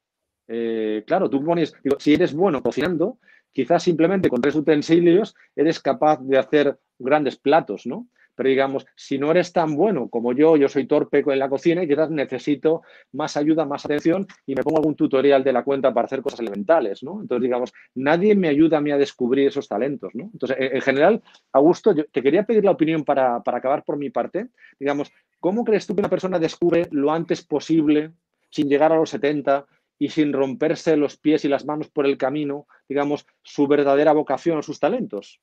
Eh, 0.48 1.04
claro, 1.08 1.30
tú 1.30 1.44
pones, 1.44 1.74
si 1.98 2.14
eres 2.14 2.34
bueno 2.34 2.62
cocinando, 2.62 3.18
quizás 3.52 3.82
simplemente 3.82 4.30
con 4.30 4.42
tres 4.42 4.56
utensilios 4.56 5.36
eres 5.56 5.80
capaz 5.80 6.22
de 6.22 6.38
hacer 6.38 6.78
grandes 7.00 7.38
platos, 7.38 7.86
¿no? 7.86 8.08
Pero 8.36 8.50
digamos, 8.50 8.86
si 8.96 9.18
no 9.18 9.32
eres 9.32 9.54
tan 9.54 9.75
bueno 9.75 10.10
como 10.10 10.34
yo, 10.34 10.58
yo 10.58 10.68
soy 10.68 10.86
torpe 10.86 11.24
en 11.25 11.39
la 11.39 11.50
cocina 11.50 11.84
y 11.84 11.88
quizás 11.88 12.10
necesito 12.12 12.82
más 13.13 13.38
ayuda, 13.38 13.65
más 13.65 13.86
atención 13.86 14.27
y 14.46 14.56
me 14.56 14.63
pongo 14.63 14.77
algún 14.77 14.96
tutorial 14.96 15.44
de 15.44 15.54
la 15.54 15.63
cuenta 15.63 15.94
para 15.94 16.06
hacer 16.06 16.22
cosas 16.22 16.42
elementales, 16.42 17.04
¿no? 17.04 17.22
Entonces, 17.22 17.44
digamos, 17.44 17.74
nadie 17.96 18.36
me 18.36 18.50
ayuda 18.50 18.77
a 18.77 18.82
mí 18.82 18.92
a 18.92 18.98
descubrir 18.98 19.48
esos 19.48 19.68
talentos, 19.68 20.13
¿no? 20.13 20.30
Entonces, 20.34 20.58
en, 20.60 20.82
general, 20.82 21.22
Augusto, 21.54 21.94
yo 21.94 22.06
te 22.06 22.22
quería 22.22 22.44
pedir 22.44 22.65
la 22.65 22.72
opinión 22.72 23.04
para, 23.04 23.42
para 23.42 23.58
acabar 23.58 23.84
por 23.84 23.98
mi 23.98 24.10
parte. 24.10 24.50
Digamos, 24.80 25.12
¿cómo 25.39 25.63
crees 25.63 25.88
tú 25.88 25.96
que 25.96 26.01
una 26.01 26.10
persona 26.10 26.39
descubre 26.39 26.88
lo 26.92 27.12
antes 27.12 27.44
posible, 27.44 28.12
sin 28.50 28.70
llegar 28.70 28.92
a 28.92 28.98
los 28.98 29.10
70, 29.10 29.65
y 29.98 30.10
sin 30.10 30.34
romperse 30.34 30.98
los 30.98 31.18
pies 31.18 31.46
y 31.46 31.48
las 31.48 31.65
manos 31.65 31.89
por 31.89 32.06
el 32.06 32.18
camino, 32.18 32.68
digamos, 32.88 33.25
su 33.44 33.68
verdadera 33.68 34.13
vocación 34.13 34.58
o 34.58 34.62
sus 34.62 34.80
talentos? 34.80 35.39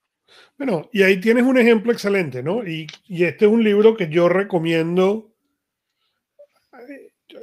Bueno, 0.59 0.89
y 0.93 1.03
ahí 1.03 1.21
tienes 1.21 1.45
un 1.45 1.59
ejemplo 1.59 1.93
excelente, 1.93 2.43
¿no? 2.43 2.67
Y, 2.67 2.87
este 3.09 3.47
es 3.47 3.51
un 3.51 3.65
libro 3.65 3.97
que 3.97 4.09
yo 4.09 4.29
recomiendo. 4.29 5.35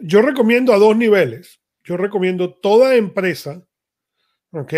Yo 0.01 0.21
recomiendo 0.21 0.73
a 0.73 0.77
dos 0.77 0.95
niveles. 0.95 1.59
Yo 1.83 1.97
recomiendo 1.97 2.53
toda 2.53 2.95
empresa, 2.95 3.65
¿ok? 4.51 4.73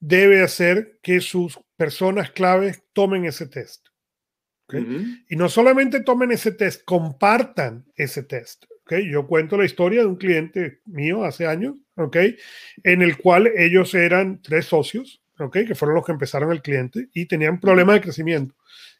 Debe 0.00 0.42
hacer 0.42 0.98
que 1.02 1.20
sus 1.20 1.58
personas 1.76 2.30
claves 2.32 2.82
tomen 2.92 3.24
ese 3.24 3.46
test. 3.46 3.86
Y 4.68 5.36
no 5.36 5.48
solamente 5.48 6.00
tomen 6.00 6.32
ese 6.32 6.52
test, 6.52 6.82
compartan 6.84 7.86
ese 7.94 8.24
test. 8.24 8.64
¿okay? 8.82 9.08
Yo 9.08 9.26
cuento 9.26 9.56
la 9.56 9.64
historia 9.64 10.00
de 10.00 10.06
un 10.06 10.16
cliente 10.16 10.80
mío 10.86 11.24
hace 11.24 11.46
años, 11.46 11.76
¿okay? 11.96 12.36
En 12.82 13.02
el 13.02 13.16
cual 13.16 13.48
ellos 13.56 13.94
eran 13.94 14.40
tres 14.42 14.66
socios, 14.66 15.22
¿okay? 15.38 15.66
Que 15.66 15.74
fueron 15.74 15.94
los 15.94 16.04
que 16.04 16.12
empezaron 16.12 16.52
el 16.52 16.62
cliente 16.62 17.08
y 17.12 17.26
tenían 17.26 17.60
problemas 17.60 17.96
de 17.96 18.00
crecimiento. 18.02 18.54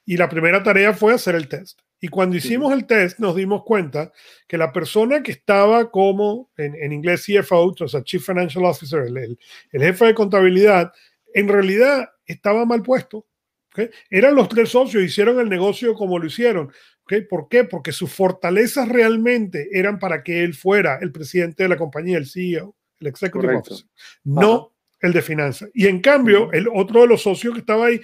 Y 0.04 0.16
la 0.16 0.28
primera 0.28 0.62
tarea 0.62 0.92
fue 0.92 1.14
hacer 1.14 1.34
el 1.34 1.48
test. 1.48 1.80
Y 2.00 2.08
cuando 2.08 2.36
hicimos 2.36 2.72
el 2.72 2.86
test, 2.86 3.18
nos 3.18 3.34
dimos 3.34 3.64
cuenta 3.64 4.12
que 4.46 4.58
la 4.58 4.72
persona 4.72 5.22
que 5.22 5.32
estaba 5.32 5.90
como, 5.90 6.50
en, 6.56 6.92
inglés 6.92 7.24
CFO, 7.26 7.74
o 7.80 7.88
sea, 7.88 8.04
Chief 8.04 8.24
Financial 8.24 8.64
Officer, 8.64 9.04
el, 9.04 9.16
el, 9.16 9.82
jefe 9.82 10.06
de 10.06 10.14
contabilidad, 10.14 10.92
en 11.32 11.48
realidad 11.48 12.10
estaba 12.26 12.66
mal 12.66 12.82
puesto. 12.82 13.26
¿okay? 13.72 13.88
Eran 14.10 14.34
los 14.34 14.48
tres 14.48 14.68
socios, 14.68 15.02
hicieron 15.02 15.40
el 15.40 15.48
negocio 15.48 15.94
como 15.94 16.18
lo 16.18 16.26
hicieron. 16.26 16.70
¿okay? 17.04 17.22
¿Por 17.22 17.48
qué? 17.48 17.64
Porque 17.64 17.92
sus 17.92 18.12
fortalezas 18.12 18.88
realmente 18.88 19.70
eran 19.72 19.98
para 19.98 20.22
que 20.22 20.44
él 20.44 20.54
fuera 20.54 20.98
el 21.00 21.12
presidente 21.12 21.62
de 21.62 21.70
la 21.70 21.78
compañía, 21.78 22.18
el 22.18 22.28
CEO, 22.28 22.76
el 23.00 23.06
Executive 23.06 23.56
Officer. 23.56 23.86
No 24.22 24.75
el 25.06 25.12
de 25.12 25.22
finanzas. 25.22 25.70
Y 25.72 25.86
en 25.86 26.00
cambio, 26.00 26.52
el 26.52 26.68
otro 26.72 27.02
de 27.02 27.06
los 27.06 27.22
socios 27.22 27.54
que 27.54 27.60
estaba 27.60 27.86
ahí 27.86 28.00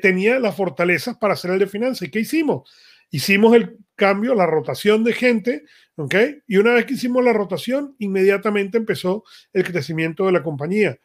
tenía 0.00 0.38
las 0.38 0.56
fortalezas 0.56 1.16
para 1.16 1.36
ser 1.36 1.52
el 1.52 1.58
de 1.58 1.66
finanzas. 1.66 2.08
¿Y 2.08 2.10
qué 2.10 2.20
hicimos? 2.20 2.70
Hicimos 3.10 3.54
el 3.56 3.78
cambio, 3.94 4.34
la 4.34 4.46
rotación 4.46 5.02
de 5.02 5.12
gente, 5.14 5.64
¿ok? 5.96 6.14
Y 6.46 6.58
una 6.58 6.74
vez 6.74 6.84
que 6.84 6.94
hicimos 6.94 7.24
la 7.24 7.32
rotación, 7.32 7.96
inmediatamente 7.98 8.76
empezó 8.76 9.24
el 9.52 9.64
crecimiento 9.64 10.26
de 10.26 10.32
la 10.32 10.42
compañía. 10.42 10.98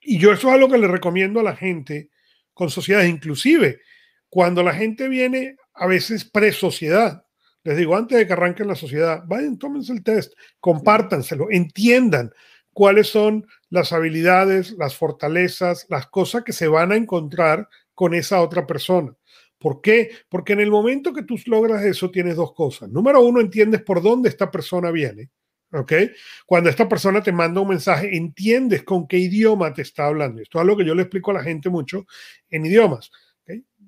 Y 0.00 0.18
yo 0.18 0.32
eso 0.32 0.48
es 0.48 0.54
algo 0.54 0.68
que 0.68 0.78
le 0.78 0.88
recomiendo 0.88 1.40
a 1.40 1.44
la 1.44 1.54
gente 1.54 2.10
con 2.54 2.70
sociedades, 2.70 3.08
inclusive 3.08 3.80
cuando 4.28 4.62
la 4.62 4.72
gente 4.72 5.08
viene 5.08 5.56
a 5.74 5.86
veces 5.86 6.24
pre-sociedad. 6.24 7.24
Les 7.62 7.76
digo, 7.76 7.94
antes 7.94 8.16
de 8.16 8.26
que 8.26 8.32
arranquen 8.32 8.68
la 8.68 8.74
sociedad, 8.74 9.22
vayan, 9.26 9.58
tómense 9.58 9.92
el 9.92 10.02
test, 10.02 10.32
compártanselo, 10.60 11.48
entiendan 11.50 12.32
cuáles 12.80 13.08
son 13.08 13.46
las 13.68 13.92
habilidades, 13.92 14.72
las 14.78 14.96
fortalezas, 14.96 15.86
las 15.90 16.06
cosas 16.06 16.44
que 16.44 16.54
se 16.54 16.66
van 16.66 16.92
a 16.92 16.96
encontrar 16.96 17.68
con 17.94 18.14
esa 18.14 18.40
otra 18.40 18.66
persona. 18.66 19.14
¿Por 19.58 19.82
qué? 19.82 20.12
Porque 20.30 20.54
en 20.54 20.60
el 20.60 20.70
momento 20.70 21.12
que 21.12 21.24
tú 21.24 21.38
logras 21.44 21.84
eso 21.84 22.10
tienes 22.10 22.36
dos 22.36 22.54
cosas. 22.54 22.88
Número 22.88 23.20
uno, 23.20 23.42
entiendes 23.42 23.82
por 23.82 24.00
dónde 24.00 24.30
esta 24.30 24.50
persona 24.50 24.90
viene. 24.90 25.28
¿Ok? 25.74 25.92
Cuando 26.46 26.70
esta 26.70 26.88
persona 26.88 27.22
te 27.22 27.32
manda 27.32 27.60
un 27.60 27.68
mensaje, 27.68 28.16
entiendes 28.16 28.82
con 28.82 29.06
qué 29.06 29.18
idioma 29.18 29.74
te 29.74 29.82
está 29.82 30.06
hablando. 30.06 30.40
Esto 30.40 30.56
es 30.56 30.62
algo 30.62 30.78
que 30.78 30.86
yo 30.86 30.94
le 30.94 31.02
explico 31.02 31.32
a 31.32 31.34
la 31.34 31.42
gente 31.42 31.68
mucho 31.68 32.06
en 32.48 32.64
idiomas. 32.64 33.10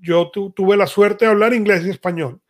Yo 0.03 0.31
tuve 0.31 0.77
la 0.77 0.87
suerte 0.87 1.25
de 1.25 1.31
hablar 1.31 1.55
inglés 1.55 1.83
y 1.87 1.89
español. 1.89 2.43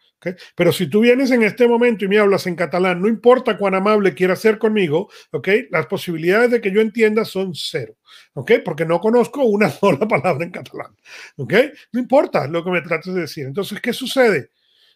Pero 0.55 0.73
si 0.73 0.89
tú 0.89 1.01
vienes 1.01 1.31
en 1.31 1.43
este 1.43 1.67
momento 1.67 2.05
y 2.05 2.09
me 2.09 2.19
hablas 2.19 2.47
en 2.47 2.55
catalán, 2.55 3.01
no 3.01 3.09
importa 3.09 3.57
cuán 3.57 3.75
amable 3.75 4.15
quieras 4.15 4.41
ser 4.41 4.59
conmigo, 4.59 5.11
¿okay? 5.31 5.67
las 5.71 5.87
posibilidades 5.87 6.51
de 6.51 6.61
que 6.61 6.71
yo 6.71 6.81
entienda 6.81 7.25
son 7.25 7.53
cero, 7.55 7.97
¿okay? 8.35 8.61
porque 8.61 8.85
no 8.85 9.01
conozco 9.01 9.45
una 9.45 9.71
sola 9.71 10.07
palabra 10.07 10.45
en 10.45 10.51
catalán. 10.51 10.97
No 11.37 12.01
importa 12.01 12.47
lo 12.47 12.65
que 12.65 12.71
me 12.71 12.83
trates 12.83 13.15
de 13.15 13.23
decir. 13.23 13.47
Entonces, 13.47 13.81
¿qué 13.81 13.93
sucede? 13.93 14.51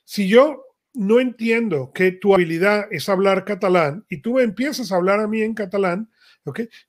Si 0.05 0.29
yo 0.29 0.63
no 0.95 1.21
entiendo 1.21 1.93
que 1.93 2.13
tu 2.13 2.35
habilidad 2.35 2.87
es 2.91 3.09
hablar 3.09 3.45
catalán 3.45 4.05
y 4.09 4.23
tú 4.23 4.35
me 4.35 4.43
empiezas 4.43 4.91
a 4.91 4.97
hablar 4.97 5.21
a 5.21 5.29
mí 5.29 5.43
en 5.43 5.55
catalán, 5.55 6.09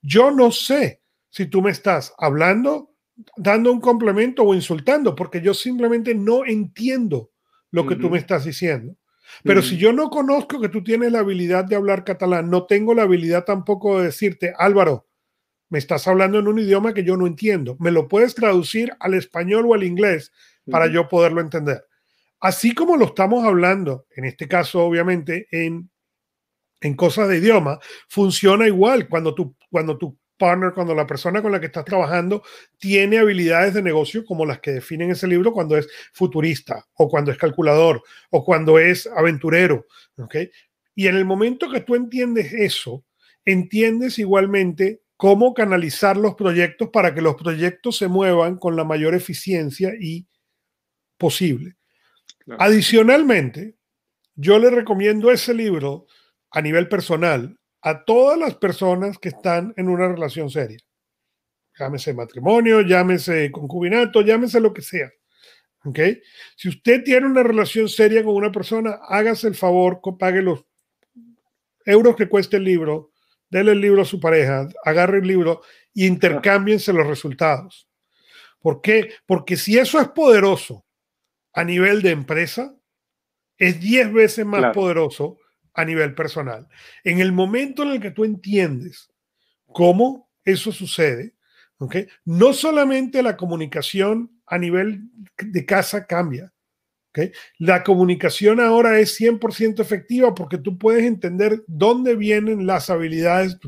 yo 0.02 0.32
no 0.32 0.52
sé 0.52 1.02
si 1.30 1.48
tú 1.48 1.62
me 1.62 1.72
estás 1.72 2.14
hablando, 2.18 2.94
dando 3.36 3.72
un 3.72 3.82
complemento 3.82 4.44
o 4.44 4.54
insultando, 4.54 5.16
porque 5.16 5.42
yo 5.42 5.54
simplemente 5.54 6.14
no 6.14 6.46
entiendo 6.46 7.32
lo 7.72 7.86
que 7.88 7.96
tú 7.96 8.10
me 8.10 8.18
estás 8.18 8.46
diciendo. 8.46 8.96
Pero 9.44 9.62
si 9.62 9.78
yo 9.78 9.94
no 9.94 10.10
conozco 10.10 10.60
que 10.60 10.70
tú 10.70 10.84
tienes 10.84 11.12
la 11.12 11.20
habilidad 11.20 11.66
de 11.66 11.76
hablar 11.76 12.04
catalán, 12.04 12.50
no 12.50 12.66
tengo 12.66 12.94
la 12.94 13.04
habilidad 13.04 13.44
tampoco 13.44 14.00
de 14.00 14.06
decirte, 14.06 14.54
Álvaro, 14.58 15.08
me 15.70 15.80
estás 15.80 16.08
hablando 16.08 16.40
en 16.40 16.48
un 16.48 16.60
idioma 16.60 16.94
que 16.94 17.04
yo 17.04 17.18
no 17.18 17.28
entiendo. 17.28 17.76
¿Me 17.80 17.92
lo 17.92 18.08
puedes 18.08 18.36
traducir 18.36 18.92
al 19.00 19.14
español 19.14 19.66
o 19.68 19.74
al 19.74 19.84
inglés 19.84 20.32
para 20.70 20.88
yo 20.88 21.08
poderlo 21.08 21.42
entender? 21.42 21.86
Así 22.40 22.74
como 22.74 22.98
lo 22.98 23.06
estamos 23.06 23.44
hablando, 23.44 24.06
en 24.16 24.26
este 24.26 24.48
caso 24.48 24.84
obviamente 24.84 25.48
en, 25.52 25.90
en 26.82 26.96
cosas 26.96 27.28
de 27.28 27.38
idioma, 27.38 27.80
funciona 28.08 28.68
igual 28.68 29.10
cuando 29.10 29.36
tú, 29.36 29.56
cuando 29.70 29.98
tú 29.98 30.18
partner, 30.38 30.74
cuando 30.74 30.94
la 30.96 31.08
persona 31.08 31.42
con 31.42 31.52
la 31.52 31.60
que 31.60 31.66
estás 31.68 31.86
trabajando 31.86 32.44
tiene 32.78 33.18
habilidades 33.18 33.74
de 33.74 33.82
negocio 33.82 34.24
como 34.26 34.46
las 34.46 34.60
que 34.60 34.72
definen 34.72 35.12
ese 35.12 35.28
libro 35.28 35.52
cuando 35.52 35.78
es 35.78 35.88
futurista 36.14 36.86
o 36.96 37.10
cuando 37.10 37.32
es 37.32 37.38
calculador 37.38 38.02
o 38.30 38.46
cuando 38.46 38.80
es 38.80 39.08
aventurero. 39.08 39.86
¿okay? 40.18 40.50
Y 40.96 41.08
en 41.08 41.16
el 41.16 41.26
momento 41.26 41.70
que 41.70 41.82
tú 41.82 41.96
entiendes 41.96 42.54
eso, 42.54 43.04
entiendes 43.46 44.20
igualmente 44.20 45.02
cómo 45.16 45.54
canalizar 45.54 46.16
los 46.16 46.36
proyectos 46.36 46.90
para 46.90 47.14
que 47.14 47.22
los 47.22 47.36
proyectos 47.36 47.98
se 47.98 48.08
muevan 48.08 48.58
con 48.58 48.76
la 48.76 48.84
mayor 48.84 49.16
eficiencia 49.16 49.94
y 50.00 50.28
posible. 51.18 51.76
Adicionalmente, 52.60 53.76
yo 54.36 54.60
le 54.60 54.70
recomiendo 54.70 55.32
ese 55.32 55.54
libro 55.54 56.06
a 56.52 56.62
nivel 56.62 56.88
personal 56.88 57.60
a 57.82 58.04
todas 58.04 58.38
las 58.38 58.56
personas 58.56 59.18
que 59.18 59.30
están 59.30 59.74
en 59.78 59.90
una 59.90 60.08
relación 60.08 60.50
seria. 60.50 60.80
Llámese 61.78 62.14
matrimonio, 62.14 62.82
llámese 62.82 63.52
concubinato, 63.52 64.22
llámese 64.22 64.60
lo 64.60 64.74
que 64.74 64.82
sea. 64.82 65.12
¿Ok? 65.84 66.00
Si 66.56 66.70
usted 66.70 67.04
tiene 67.04 67.28
una 67.28 67.44
relación 67.44 67.88
seria 67.88 68.24
con 68.24 68.36
una 68.36 68.52
persona, 68.52 69.00
hágase 69.08 69.48
el 69.48 69.56
favor, 69.56 70.02
pague 70.20 70.42
los 70.42 70.66
euros 71.86 72.16
que 72.16 72.28
cueste 72.28 72.58
el 72.58 72.64
libro, 72.64 73.12
déle 73.50 73.72
el 73.72 73.82
libro 73.82 74.02
a 74.02 74.06
su 74.06 74.20
pareja, 74.20 74.68
agarre 74.84 75.20
el 75.20 75.28
libro 75.28 75.62
y 75.94 76.06
intercámbiense 76.08 76.92
los 76.92 77.08
resultados. 77.08 77.88
¿Por 78.60 78.82
qué? 78.82 79.12
Porque 79.26 79.56
si 79.56 79.78
eso 79.78 80.00
es 80.02 80.10
poderoso 80.10 80.86
a 81.54 81.64
nivel 81.64 82.02
de 82.02 82.12
empresa, 82.12 82.76
es 83.58 83.80
10 83.80 84.14
veces 84.14 84.46
más 84.46 84.74
poderoso 84.74 85.38
a 85.78 85.86
nivel 85.86 86.16
personal. 86.16 86.68
En 87.04 87.20
el 87.20 87.32
momento 87.32 87.84
en 87.84 87.90
el 87.92 88.02
que 88.02 88.12
tú 88.12 88.26
entiendes 88.26 89.10
cómo 89.68 90.30
eso 90.44 90.72
sucede, 90.72 91.36
¿okay? 91.78 92.08
no 92.26 92.52
solamente 92.52 93.22
la 93.22 93.38
comunicación 93.38 94.42
a 94.48 94.58
nivel 94.58 95.04
de 95.38 95.66
casa 95.66 96.08
cambia. 96.08 96.52
¿okay? 97.12 97.32
La 97.60 97.84
comunicación 97.84 98.60
ahora 98.60 99.00
es 99.00 99.22
100% 99.22 99.80
efectiva 99.80 100.34
porque 100.34 100.58
tú 100.58 100.80
puedes 100.80 101.04
entender 101.06 101.64
dónde 101.68 102.16
vienen 102.16 102.66
las 102.66 102.90
habilidades 102.90 103.60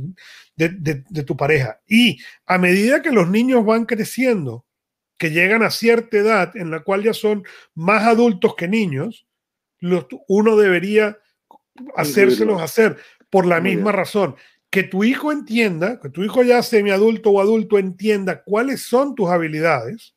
de, 0.55 1.03
de, 1.07 1.23
tu 1.23 1.37
pareja. 1.37 1.79
Y 1.87 2.17
a 2.47 2.57
medida 2.57 3.03
que 3.03 3.11
los 3.11 3.29
niños 3.29 3.63
van 3.63 3.85
creciendo, 3.85 4.65
que 5.19 5.29
llegan 5.29 5.61
a 5.61 5.69
cierta 5.69 6.17
edad 6.17 6.57
en 6.57 6.71
la 6.71 6.79
cual 6.79 7.03
ya 7.03 7.13
son 7.13 7.43
más 7.75 8.03
adultos 8.03 8.55
que 8.55 8.67
niños, 8.67 9.27
uno 10.27 10.57
debería 10.57 11.17
hacérselos 11.95 12.61
hacer 12.61 12.97
por 13.29 13.45
la 13.45 13.61
misma 13.61 13.91
razón. 13.91 14.35
Que 14.69 14.83
tu 14.83 15.03
hijo 15.03 15.31
entienda, 15.31 15.99
que 15.99 16.09
tu 16.09 16.23
hijo 16.23 16.43
ya 16.43 16.61
semiadulto 16.61 17.31
o 17.31 17.41
adulto 17.41 17.79
entienda 17.79 18.43
cuáles 18.43 18.81
son 18.83 19.15
tus 19.15 19.29
habilidades 19.29 20.15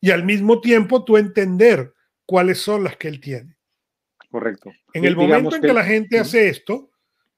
y 0.00 0.10
al 0.10 0.24
mismo 0.24 0.60
tiempo 0.60 1.04
tú 1.04 1.16
entender 1.16 1.94
cuáles 2.26 2.58
son 2.58 2.84
las 2.84 2.96
que 2.96 3.08
él 3.08 3.20
tiene. 3.20 3.56
Correcto. 4.30 4.72
En 4.92 5.04
el 5.04 5.16
momento 5.16 5.56
en 5.56 5.62
que, 5.62 5.72
la 5.72 5.84
gente 5.84 6.18
hace 6.18 6.48
esto, 6.48 6.90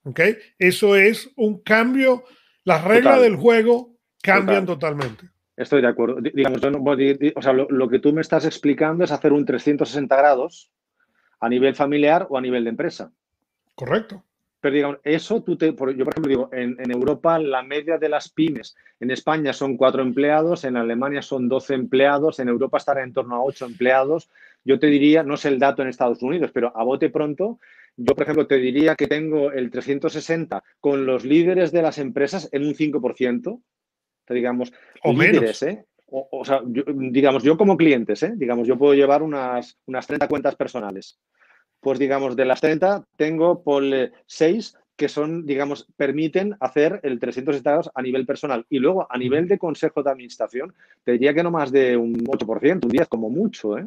¿ok? 0.03 0.21
Eso 0.59 0.97
es 0.97 1.31
un 1.37 1.63
cambio, 1.63 2.25
las 2.65 2.83
reglas 2.83 3.21
del 3.21 3.37
juego 3.37 3.97
cambian 4.23 4.67
totalmente. 4.67 5.31
Estoy 5.57 5.81
de 5.81 5.89
acuerdo. 5.89 6.21
Digamos, 6.21 6.61
o 7.35 7.43
sea, 7.43 7.53
lo, 7.53 7.69
lo, 7.71 7.89
que 7.89 7.99
tú 7.99 8.13
me 8.13 8.21
estás 8.21 8.45
explicando 8.45 9.05
es 9.05 9.11
hacer 9.11 9.33
un 9.33 9.45
360 9.45 10.17
grados 10.17 10.73
a 11.41 11.49
nivel 11.49 11.75
familiar 11.75 12.27
o 12.31 12.37
a 12.37 12.41
nivel 12.41 12.65
de 12.65 12.71
empresa. 12.71 13.13
Correcto. 13.77 14.25
Pero 14.61 14.75
digamos, 14.75 14.99
eso 15.05 15.43
tú 15.43 15.57
te, 15.57 15.67
yo 15.67 15.77
por 15.77 15.91
ejemplo 15.93 16.29
digo, 16.29 16.49
en, 16.53 16.91
Europa 16.91 17.39
la 17.39 17.63
media 17.63 17.99
de 17.99 18.09
las 18.09 18.31
pymes 18.31 18.75
en 18.99 19.11
España 19.11 19.53
son 19.53 19.77
cuatro 19.77 20.03
empleados, 20.03 20.65
en 20.65 20.77
Alemania 20.77 21.23
son 21.23 21.49
12 21.49 21.75
empleados, 21.75 22.41
en 22.41 22.49
Europa 22.49 22.79
estará 22.79 23.05
en 23.05 23.13
torno 23.13 23.37
a 23.37 23.45
ocho 23.45 23.67
empleados. 23.67 24.31
Yo 24.65 24.79
te 24.81 24.87
diría, 24.89 25.23
no 25.23 25.37
sé 25.37 25.49
el 25.49 25.59
dato 25.59 25.83
en 25.83 25.89
Estados 25.89 26.23
Unidos, 26.23 26.51
pero 26.53 26.73
a 26.75 26.83
bote 26.83 27.11
pronto, 27.11 27.61
yo 27.97 28.15
por 28.15 28.23
ejemplo 28.23 28.47
te 28.47 28.57
diría 28.57 28.97
que 28.97 29.07
tengo 29.07 29.53
el 29.53 29.71
360 29.71 30.65
con 30.81 31.05
los 31.05 31.25
líderes 31.25 31.71
de 31.71 31.83
las 31.83 31.99
empresas 31.99 32.49
en 32.53 32.67
un 32.67 32.75
5%, 32.75 33.61
digamos, 34.31 34.73
o 35.05 35.13
líderes, 35.13 35.63
¿eh? 35.63 35.85
O, 36.09 36.45
sea, 36.45 36.63
digamos, 36.65 37.43
yo 37.43 37.59
como 37.59 37.77
clientes, 37.77 38.23
¿eh? 38.23 38.33
digamos, 38.37 38.67
yo 38.67 38.79
puedo 38.79 38.95
llevar 38.95 39.23
unas, 39.23 39.77
unas 39.87 40.07
30 40.07 40.29
cuentas 40.29 40.55
personales 40.55 41.19
pues 41.81 41.99
digamos, 41.99 42.37
de 42.37 42.45
las 42.45 42.61
30 42.61 43.05
tengo 43.17 43.63
por 43.63 43.83
6 44.27 44.77
que 44.97 45.09
son, 45.09 45.45
digamos, 45.45 45.87
permiten 45.97 46.57
hacer 46.59 47.01
el 47.03 47.21
360 47.21 47.93
a 47.95 48.03
nivel 48.03 48.25
personal. 48.25 48.65
Y 48.71 48.79
luego, 48.79 49.07
a 49.11 49.19
nivel 49.19 49.47
de 49.47 49.59
consejo 49.59 50.03
de 50.03 50.11
administración, 50.11 50.75
te 51.05 51.13
diría 51.13 51.35
que 51.35 51.43
no 51.43 51.51
más 51.51 51.71
de 51.71 51.97
un 51.97 52.15
8%, 52.15 52.85
un 52.85 52.91
10% 52.91 53.09
como 53.09 53.29
mucho, 53.29 53.79
¿eh? 53.79 53.87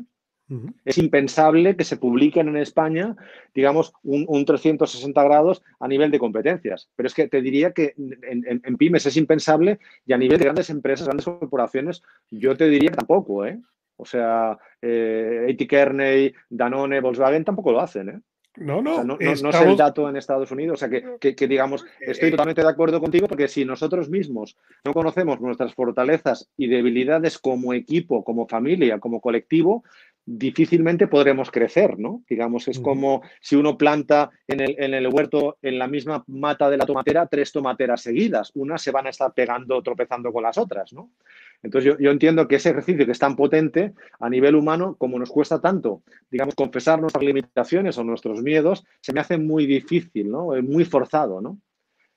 Es 0.84 0.98
impensable 0.98 1.76
que 1.76 1.84
se 1.84 1.98
publiquen 1.98 2.48
en 2.48 2.58
España, 2.58 3.16
digamos, 3.54 3.94
un, 4.02 4.46
360 4.46 5.24
grados 5.24 5.62
a 5.80 5.88
nivel 5.88 6.10
de 6.10 6.18
competencias. 6.18 6.90
Pero 6.96 7.06
es 7.06 7.14
que 7.14 7.28
te 7.28 7.42
diría 7.42 7.72
que 7.72 7.94
en, 7.96 8.78
pymes 8.78 9.06
es 9.06 9.16
impensable 9.16 9.80
y 10.08 10.14
a 10.14 10.18
nivel 10.18 10.40
de 10.40 10.46
grandes 10.46 10.72
empresas, 10.72 11.06
grandes 11.06 11.26
corporaciones, 11.26 12.02
yo 12.32 12.58
te 12.58 12.68
diría 12.68 12.90
que 12.90 12.98
tampoco, 12.98 13.46
¿eh? 13.46 13.60
O 14.00 14.06
sea, 14.06 14.58
eh, 14.82 15.56
Kearney, 15.70 16.34
Danone, 16.50 17.02
Volkswagen 17.02 17.44
tampoco 17.44 17.74
lo 17.74 17.82
hacen, 17.82 18.10
¿eh? 18.10 18.20
No, 18.56 18.82
no, 18.82 19.04
no, 19.04 19.18
es 19.20 19.42
el 19.42 19.78
dato 19.78 20.10
en 20.10 20.18
Estados 20.18 20.52
Unidos. 20.52 20.82
O 20.82 20.88
sea, 20.88 20.90
que, 20.90 21.48
digamos, 21.48 21.86
estoy 22.02 22.32
totalmente 22.32 22.62
de 22.62 22.68
acuerdo 22.68 23.00
contigo 23.00 23.28
porque 23.28 23.48
si 23.48 23.64
nosotros 23.64 24.10
mismos 24.10 24.58
no 24.84 24.94
conocemos 24.94 25.40
nuestras 25.40 25.74
fortalezas 25.74 26.50
y 26.58 26.68
debilidades 26.68 27.40
como 27.40 27.74
equipo, 27.74 28.24
como 28.24 28.48
familia, 28.48 29.00
como 29.00 29.22
colectivo, 29.22 29.84
difícilmente 30.26 31.08
podremos 31.08 31.52
crecer, 31.52 31.98
¿no? 32.00 32.24
Digamos, 32.30 32.68
es 32.68 32.80
como 32.80 33.22
si 33.40 33.56
uno 33.56 33.78
planta 33.78 34.30
en 34.48 34.60
el, 34.60 34.76
en 34.78 34.94
el, 34.94 35.08
huerto, 35.08 35.58
en 35.62 35.80
la 35.80 35.88
misma 35.88 36.24
mata 36.28 36.70
de 36.70 36.78
la 36.78 36.86
tomatera, 36.86 37.28
tres 37.28 37.52
tomateras 37.52 38.02
seguidas. 38.02 38.52
Unas 38.56 38.82
se 38.82 38.92
van 38.92 39.08
a 39.08 39.12
estar 39.12 39.34
pegando, 39.34 39.82
tropezando 39.82 40.34
con 40.34 40.44
las 40.44 40.58
otras, 40.58 40.92
¿no? 40.92 41.12
Entonces 41.62 41.98
yo, 42.00 42.12
entiendo 42.12 42.48
que 42.48 42.56
ese 42.56 42.70
ejercicio 42.70 43.06
que 43.06 43.12
es 43.12 43.20
tan 43.20 43.36
potente 43.36 43.94
a 44.20 44.30
nivel 44.30 44.56
humano, 44.56 44.96
como 44.98 45.20
nos 45.20 45.30
cuesta 45.30 45.60
tanto, 45.60 46.04
digamos, 46.32 46.56
confesar 46.56 47.02
nuestras 47.02 47.24
limitaciones 47.24 47.98
o 47.98 48.04
nuestros 48.04 48.42
miedos, 48.42 48.86
se 49.02 49.12
me 49.12 49.20
hace 49.20 49.38
muy 49.38 49.66
difícil, 49.66 50.32
¿no? 50.32 50.50
Muy 50.62 50.86
forzado, 50.86 51.42
¿no? 51.42 51.60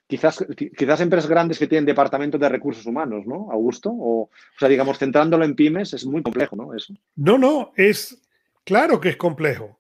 Quizás, 0.06 0.44
quizás 0.76 1.00
empresas 1.00 1.28
grandes 1.28 1.58
que 1.58 1.66
tienen 1.66 1.86
departamentos 1.86 2.40
de 2.40 2.48
recursos 2.48 2.86
humanos, 2.86 3.26
¿no, 3.26 3.50
Augusto? 3.50 3.90
O, 3.90 4.22
o 4.24 4.30
sea, 4.58 4.68
digamos, 4.68 4.98
centrándolo 4.98 5.44
en 5.44 5.56
pymes 5.56 5.92
es 5.94 6.06
muy 6.06 6.22
complejo, 6.22 6.54
¿no? 6.54 6.74
Eso. 6.74 6.94
No, 7.16 7.38
no, 7.38 7.72
es 7.76 8.22
claro 8.64 9.00
que 9.00 9.08
es 9.08 9.16
complejo. 9.16 9.78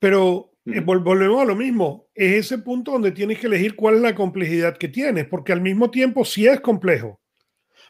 Pero 0.00 0.50
eh, 0.64 0.80
volvemos 0.80 1.40
a 1.40 1.44
lo 1.44 1.54
mismo. 1.54 2.06
Es 2.14 2.46
ese 2.46 2.58
punto 2.58 2.92
donde 2.92 3.12
tienes 3.12 3.38
que 3.38 3.46
elegir 3.46 3.76
cuál 3.76 3.96
es 3.96 4.00
la 4.00 4.14
complejidad 4.14 4.76
que 4.76 4.88
tienes, 4.88 5.26
porque 5.26 5.52
al 5.52 5.60
mismo 5.60 5.90
tiempo 5.90 6.24
sí 6.24 6.46
es 6.46 6.60
complejo 6.60 7.20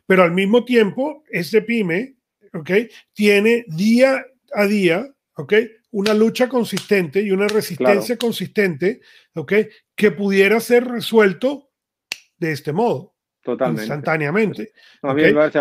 pero 0.06 0.22
al 0.22 0.32
mismo 0.32 0.64
tiempo, 0.64 1.24
ese 1.28 1.62
pyme, 1.62 2.16
¿ok? 2.52 2.70
Tiene 3.12 3.64
día 3.68 4.24
a 4.52 4.66
día, 4.66 5.06
¿ok? 5.34 5.54
Una 5.90 6.14
lucha 6.14 6.48
consistente 6.48 7.20
y 7.22 7.30
una 7.30 7.48
resistencia 7.48 8.16
consistente, 8.16 9.00
¿ok? 9.34 9.52
Que 9.94 10.10
pudiera 10.12 10.60
ser 10.60 10.84
resuelto 10.84 11.70
de 12.38 12.52
este 12.52 12.72
modo. 12.72 13.14
Totalmente. 13.42 13.82
Instantáneamente. 13.82 14.72
a 15.02 15.14
mí 15.14 15.22
me 15.22 15.32
parece 15.32 15.60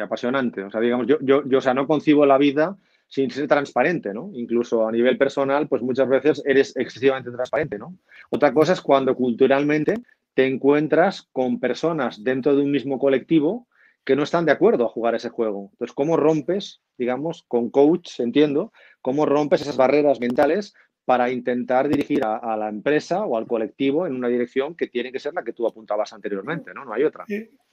apasionante. 0.00 0.62
O 0.62 0.70
sea, 0.70 0.80
digamos, 0.80 1.06
yo, 1.06 1.18
yo, 1.20 1.46
yo 1.46 1.58
o 1.58 1.60
sea, 1.60 1.74
no 1.74 1.86
concibo 1.86 2.24
la 2.24 2.38
vida 2.38 2.78
sin 3.08 3.30
ser 3.30 3.46
transparente, 3.46 4.14
¿no? 4.14 4.30
Incluso 4.34 4.86
a 4.86 4.92
nivel 4.92 5.18
personal, 5.18 5.68
pues 5.68 5.82
muchas 5.82 6.08
veces 6.08 6.42
eres 6.46 6.74
excesivamente 6.76 7.30
transparente, 7.30 7.76
¿no? 7.76 7.98
Otra 8.30 8.54
cosa 8.54 8.72
es 8.72 8.80
cuando 8.80 9.14
culturalmente 9.16 9.94
te 10.32 10.46
encuentras 10.46 11.28
con 11.32 11.58
personas 11.60 12.22
dentro 12.22 12.54
de 12.54 12.62
un 12.62 12.70
mismo 12.70 12.98
colectivo 12.98 13.66
que 14.04 14.16
no 14.16 14.22
están 14.22 14.46
de 14.46 14.52
acuerdo 14.52 14.86
a 14.86 14.88
jugar 14.88 15.14
ese 15.14 15.28
juego. 15.28 15.70
Entonces, 15.72 15.94
¿cómo 15.94 16.16
rompes, 16.16 16.80
digamos, 16.98 17.44
con 17.48 17.70
coach, 17.70 18.20
entiendo, 18.20 18.72
cómo 19.02 19.26
rompes 19.26 19.62
esas 19.62 19.76
barreras 19.76 20.20
mentales 20.20 20.74
para 21.04 21.30
intentar 21.30 21.88
dirigir 21.88 22.22
a, 22.24 22.56
la 22.56 22.68
empresa 22.68 23.24
o 23.24 23.36
al 23.36 23.46
colectivo 23.46 24.06
en 24.06 24.14
una 24.14 24.28
dirección 24.28 24.76
que 24.76 24.86
tiene 24.86 25.10
que 25.10 25.18
ser 25.18 25.34
la 25.34 25.42
que 25.42 25.52
tú 25.52 25.66
apuntabas 25.66 26.12
anteriormente, 26.12 26.72
¿no? 26.72 26.84
No 26.84 26.92
hay 26.92 27.02
otra. 27.02 27.24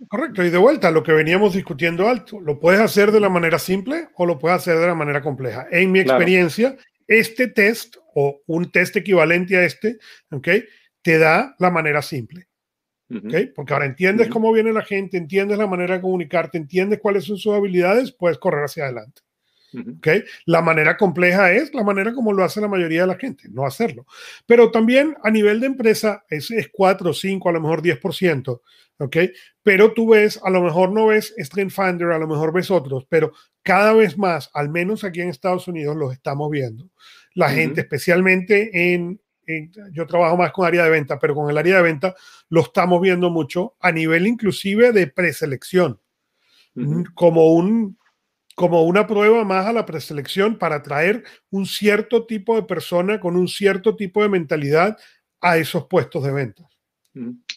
correcto, 0.08 0.44
y 0.44 0.50
de 0.50 0.58
vuelta, 0.58 0.90
lo 0.90 1.04
que 1.04 1.12
veníamos 1.12 1.54
discutiendo 1.54 2.08
alto, 2.08 2.40
lo 2.40 2.60
puedes 2.60 2.82
hacer 2.82 3.12
de 3.12 3.20
la 3.20 3.30
manera 3.30 3.60
simple 3.60 4.08
o 4.16 4.26
lo 4.26 4.40
puedes 4.40 4.58
hacer 4.58 4.80
de 4.80 4.88
la 4.88 4.96
manera 4.96 5.22
compleja. 5.22 5.68
En 5.70 5.92
mi 5.92 6.00
experiencia, 6.00 6.78
este 7.06 7.48
test 7.48 7.98
o 8.16 8.42
un 8.48 8.72
test 8.72 8.96
equivalente 8.96 9.56
a 9.56 9.66
este, 9.66 10.00
¿ok? 10.32 10.48
Te 11.04 11.20
da 11.20 11.56
la 11.60 11.70
manera 11.70 12.02
simple. 12.02 12.48
Porque 13.56 13.74
ahora 13.74 13.86
entiendes 13.86 14.28
cómo 14.28 14.52
viene 14.52 14.74
la 14.74 14.84
gente, 14.84 15.18
entiendes 15.18 15.58
la 15.58 15.68
manera 15.68 15.96
de 15.96 16.02
comunicarte, 16.02 16.58
entiendes 16.58 17.00
cuáles 17.00 17.24
son 17.24 17.38
sus 17.38 17.54
habilidades, 17.54 18.12
puedes 18.12 18.38
correr 18.38 18.66
hacia 18.66 18.86
adelante. 18.86 19.22
La 20.46 20.62
manera 20.62 20.98
compleja 20.98 21.52
es 21.52 21.74
la 21.74 21.84
manera 21.84 22.14
como 22.14 22.34
lo 22.34 22.44
hace 22.44 22.60
la 22.60 22.68
mayoría 22.68 23.02
de 23.02 23.08
la 23.08 23.18
gente, 23.18 23.48
no 23.50 23.66
hacerlo. 23.66 24.06
Pero 24.46 24.72
también 24.72 25.16
a 25.24 25.30
nivel 25.30 25.60
de 25.60 25.68
empresa 25.68 26.26
es, 26.30 26.52
es 26.52 26.70
4, 26.72 27.14
5, 27.14 27.50
a 27.50 27.52
lo 27.52 27.62
mejor 27.62 27.82
10%. 27.82 28.62
¿ok? 29.00 29.18
Pero 29.64 29.94
tú 29.94 30.10
ves, 30.10 30.40
a 30.44 30.50
lo 30.50 30.62
mejor 30.62 30.92
no 30.92 31.08
ves 31.08 31.34
Strength 31.38 31.74
Finder, 31.74 32.12
a 32.12 32.20
lo 32.20 32.28
mejor 32.28 32.54
ves 32.54 32.72
otros, 32.72 33.06
pero 33.10 33.34
cada 33.64 33.94
vez 33.94 34.18
más, 34.18 34.50
al 34.54 34.70
menos 34.70 35.04
aquí 35.04 35.22
en 35.22 35.30
Estados 35.30 35.68
Unidos, 35.68 35.96
los 35.96 36.14
estamos 36.14 36.50
viendo. 36.50 36.90
La 37.34 37.50
gente, 37.50 37.82
especialmente 37.82 38.94
en, 38.94 39.22
yo 39.92 40.06
trabajo 40.06 40.38
más 40.38 40.52
con 40.52 40.66
área 40.66 40.84
de 40.84 40.90
venta, 40.90 41.20
pero 41.20 41.36
con 41.36 41.50
el 41.50 41.58
área 41.58 41.78
de 41.78 41.84
venta 41.84 42.16
lo 42.50 42.62
estamos 42.62 43.02
viendo 43.02 43.30
mucho 43.30 43.76
a 43.80 43.92
nivel 43.92 44.28
inclusive 44.28 44.92
de 44.92 45.08
preselección, 45.08 46.00
como, 47.14 47.54
un, 47.54 47.98
como 48.56 48.84
una 48.84 49.08
prueba 49.08 49.44
más 49.44 49.66
a 49.66 49.74
la 49.74 49.86
preselección 49.86 50.58
para 50.58 50.84
traer 50.84 51.24
un 51.50 51.66
cierto 51.66 52.26
tipo 52.26 52.56
de 52.56 52.64
persona 52.64 53.20
con 53.20 53.36
un 53.36 53.48
cierto 53.48 53.96
tipo 53.96 54.22
de 54.22 54.30
mentalidad 54.30 54.98
a 55.42 55.58
esos 55.58 55.88
puestos 55.88 56.24
de 56.24 56.32
ventas 56.32 56.77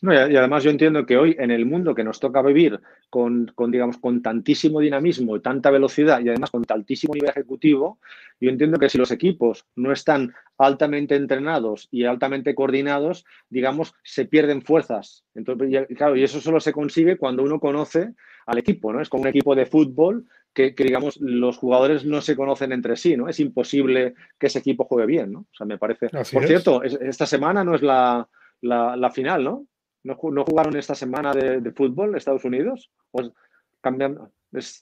y 0.02 0.36
además 0.36 0.64
yo 0.64 0.70
entiendo 0.70 1.04
que 1.04 1.16
hoy 1.16 1.36
en 1.38 1.50
el 1.50 1.66
mundo 1.66 1.94
que 1.94 2.04
nos 2.04 2.20
toca 2.20 2.42
vivir 2.42 2.80
con, 3.08 3.52
digamos, 3.68 3.98
con 3.98 4.22
tantísimo 4.22 4.80
dinamismo 4.80 5.36
y 5.36 5.40
tanta 5.40 5.70
velocidad 5.70 6.20
y 6.20 6.28
además 6.28 6.50
con 6.50 6.64
tantísimo 6.64 7.14
nivel 7.14 7.30
ejecutivo, 7.30 7.98
yo 8.40 8.50
entiendo 8.50 8.78
que 8.78 8.88
si 8.88 8.98
los 8.98 9.10
equipos 9.10 9.66
no 9.76 9.92
están 9.92 10.32
altamente 10.58 11.16
entrenados 11.16 11.88
y 11.90 12.04
altamente 12.04 12.54
coordinados, 12.54 13.24
digamos, 13.48 13.94
se 14.02 14.24
pierden 14.24 14.62
fuerzas. 14.62 15.24
Entonces, 15.34 15.86
claro, 15.96 16.16
y 16.16 16.22
eso 16.22 16.40
solo 16.40 16.60
se 16.60 16.72
consigue 16.72 17.16
cuando 17.16 17.42
uno 17.42 17.60
conoce 17.60 18.14
al 18.46 18.58
equipo, 18.58 18.92
¿no? 18.92 19.00
Es 19.00 19.08
como 19.08 19.22
un 19.22 19.28
equipo 19.28 19.54
de 19.54 19.66
fútbol 19.66 20.26
que, 20.52 20.74
digamos, 20.76 21.16
los 21.20 21.58
jugadores 21.58 22.04
no 22.04 22.20
se 22.20 22.34
conocen 22.36 22.72
entre 22.72 22.96
sí, 22.96 23.16
¿no? 23.16 23.28
Es 23.28 23.38
imposible 23.38 24.14
que 24.38 24.48
ese 24.48 24.58
equipo 24.58 24.84
juegue 24.84 25.06
bien, 25.06 25.32
¿no? 25.32 25.40
O 25.40 25.54
sea, 25.54 25.66
me 25.66 25.78
parece... 25.78 26.08
Por 26.08 26.46
cierto, 26.46 26.82
esta 26.82 27.26
semana 27.26 27.62
no 27.62 27.74
es 27.74 27.82
la 27.82 28.28
la, 28.60 29.10
final, 29.10 29.44
¿no? 29.44 29.66
¿no? 30.02 30.16
jugaron 30.16 30.76
esta 30.76 30.94
semana 30.94 31.32
de, 31.32 31.72
fútbol 31.72 32.16
Estados 32.16 32.44
Unidos? 32.44 32.90
¿O 33.12 33.32
cambiando? 33.80 34.32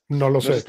no 0.09 0.31
lo 0.31 0.41
sé. 0.41 0.65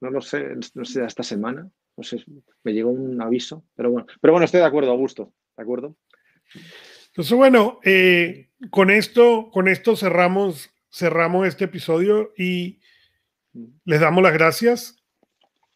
no 0.00 0.10
lo 0.10 0.20
sé, 0.20 0.44
no 0.74 0.84
sé, 0.84 1.04
esta 1.04 1.22
semana. 1.22 1.68
No 1.96 2.04
sé, 2.04 2.22
me 2.62 2.72
llegó 2.74 2.90
un 2.90 3.20
aviso, 3.22 3.64
pero 3.74 3.90
bueno. 3.90 4.06
Pero 4.20 4.32
bueno, 4.32 4.44
estoy 4.44 4.60
de 4.60 4.66
acuerdo, 4.66 4.90
Augusto. 4.90 5.32
¿De 5.56 5.62
acuerdo? 5.62 5.96
Entonces, 7.06 7.34
bueno, 7.34 7.80
eh, 7.82 8.50
con 8.70 8.90
esto, 8.90 9.50
con 9.50 9.68
esto 9.68 9.96
cerramos, 9.96 10.70
cerramos 10.90 11.46
este 11.46 11.64
episodio 11.64 12.32
y 12.36 12.80
les 13.84 14.00
damos 14.00 14.22
las 14.22 14.34
gracias. 14.34 15.02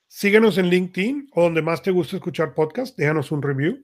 Síguenos 0.07 0.59
en 0.59 0.67
LinkedIn 0.67 1.31
o 1.33 1.45
donde 1.45 1.63
más 1.63 1.83
te 1.83 1.91
guste 1.91 2.17
escuchar 2.17 2.55
podcast. 2.55 2.97
Déjanos 2.99 3.33
un 3.33 3.41
review. 3.41 3.83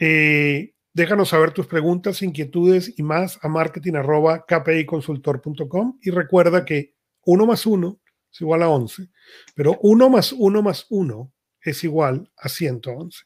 Eh, 0.00 0.73
Déjanos 0.94 1.28
saber 1.30 1.50
tus 1.50 1.66
preguntas, 1.66 2.22
inquietudes 2.22 2.96
y 2.96 3.02
más 3.02 3.40
a 3.42 3.48
marketing.kpiconsultor.com 3.48 5.98
y 6.00 6.10
recuerda 6.10 6.64
que 6.64 6.94
1 7.24 7.46
más 7.46 7.66
1 7.66 7.98
es 8.32 8.40
igual 8.40 8.62
a 8.62 8.68
11, 8.68 9.10
pero 9.56 9.76
1 9.82 10.08
más 10.08 10.32
1 10.32 10.62
más 10.62 10.86
1 10.88 11.32
es 11.62 11.82
igual 11.82 12.30
a 12.36 12.48
111. 12.48 13.24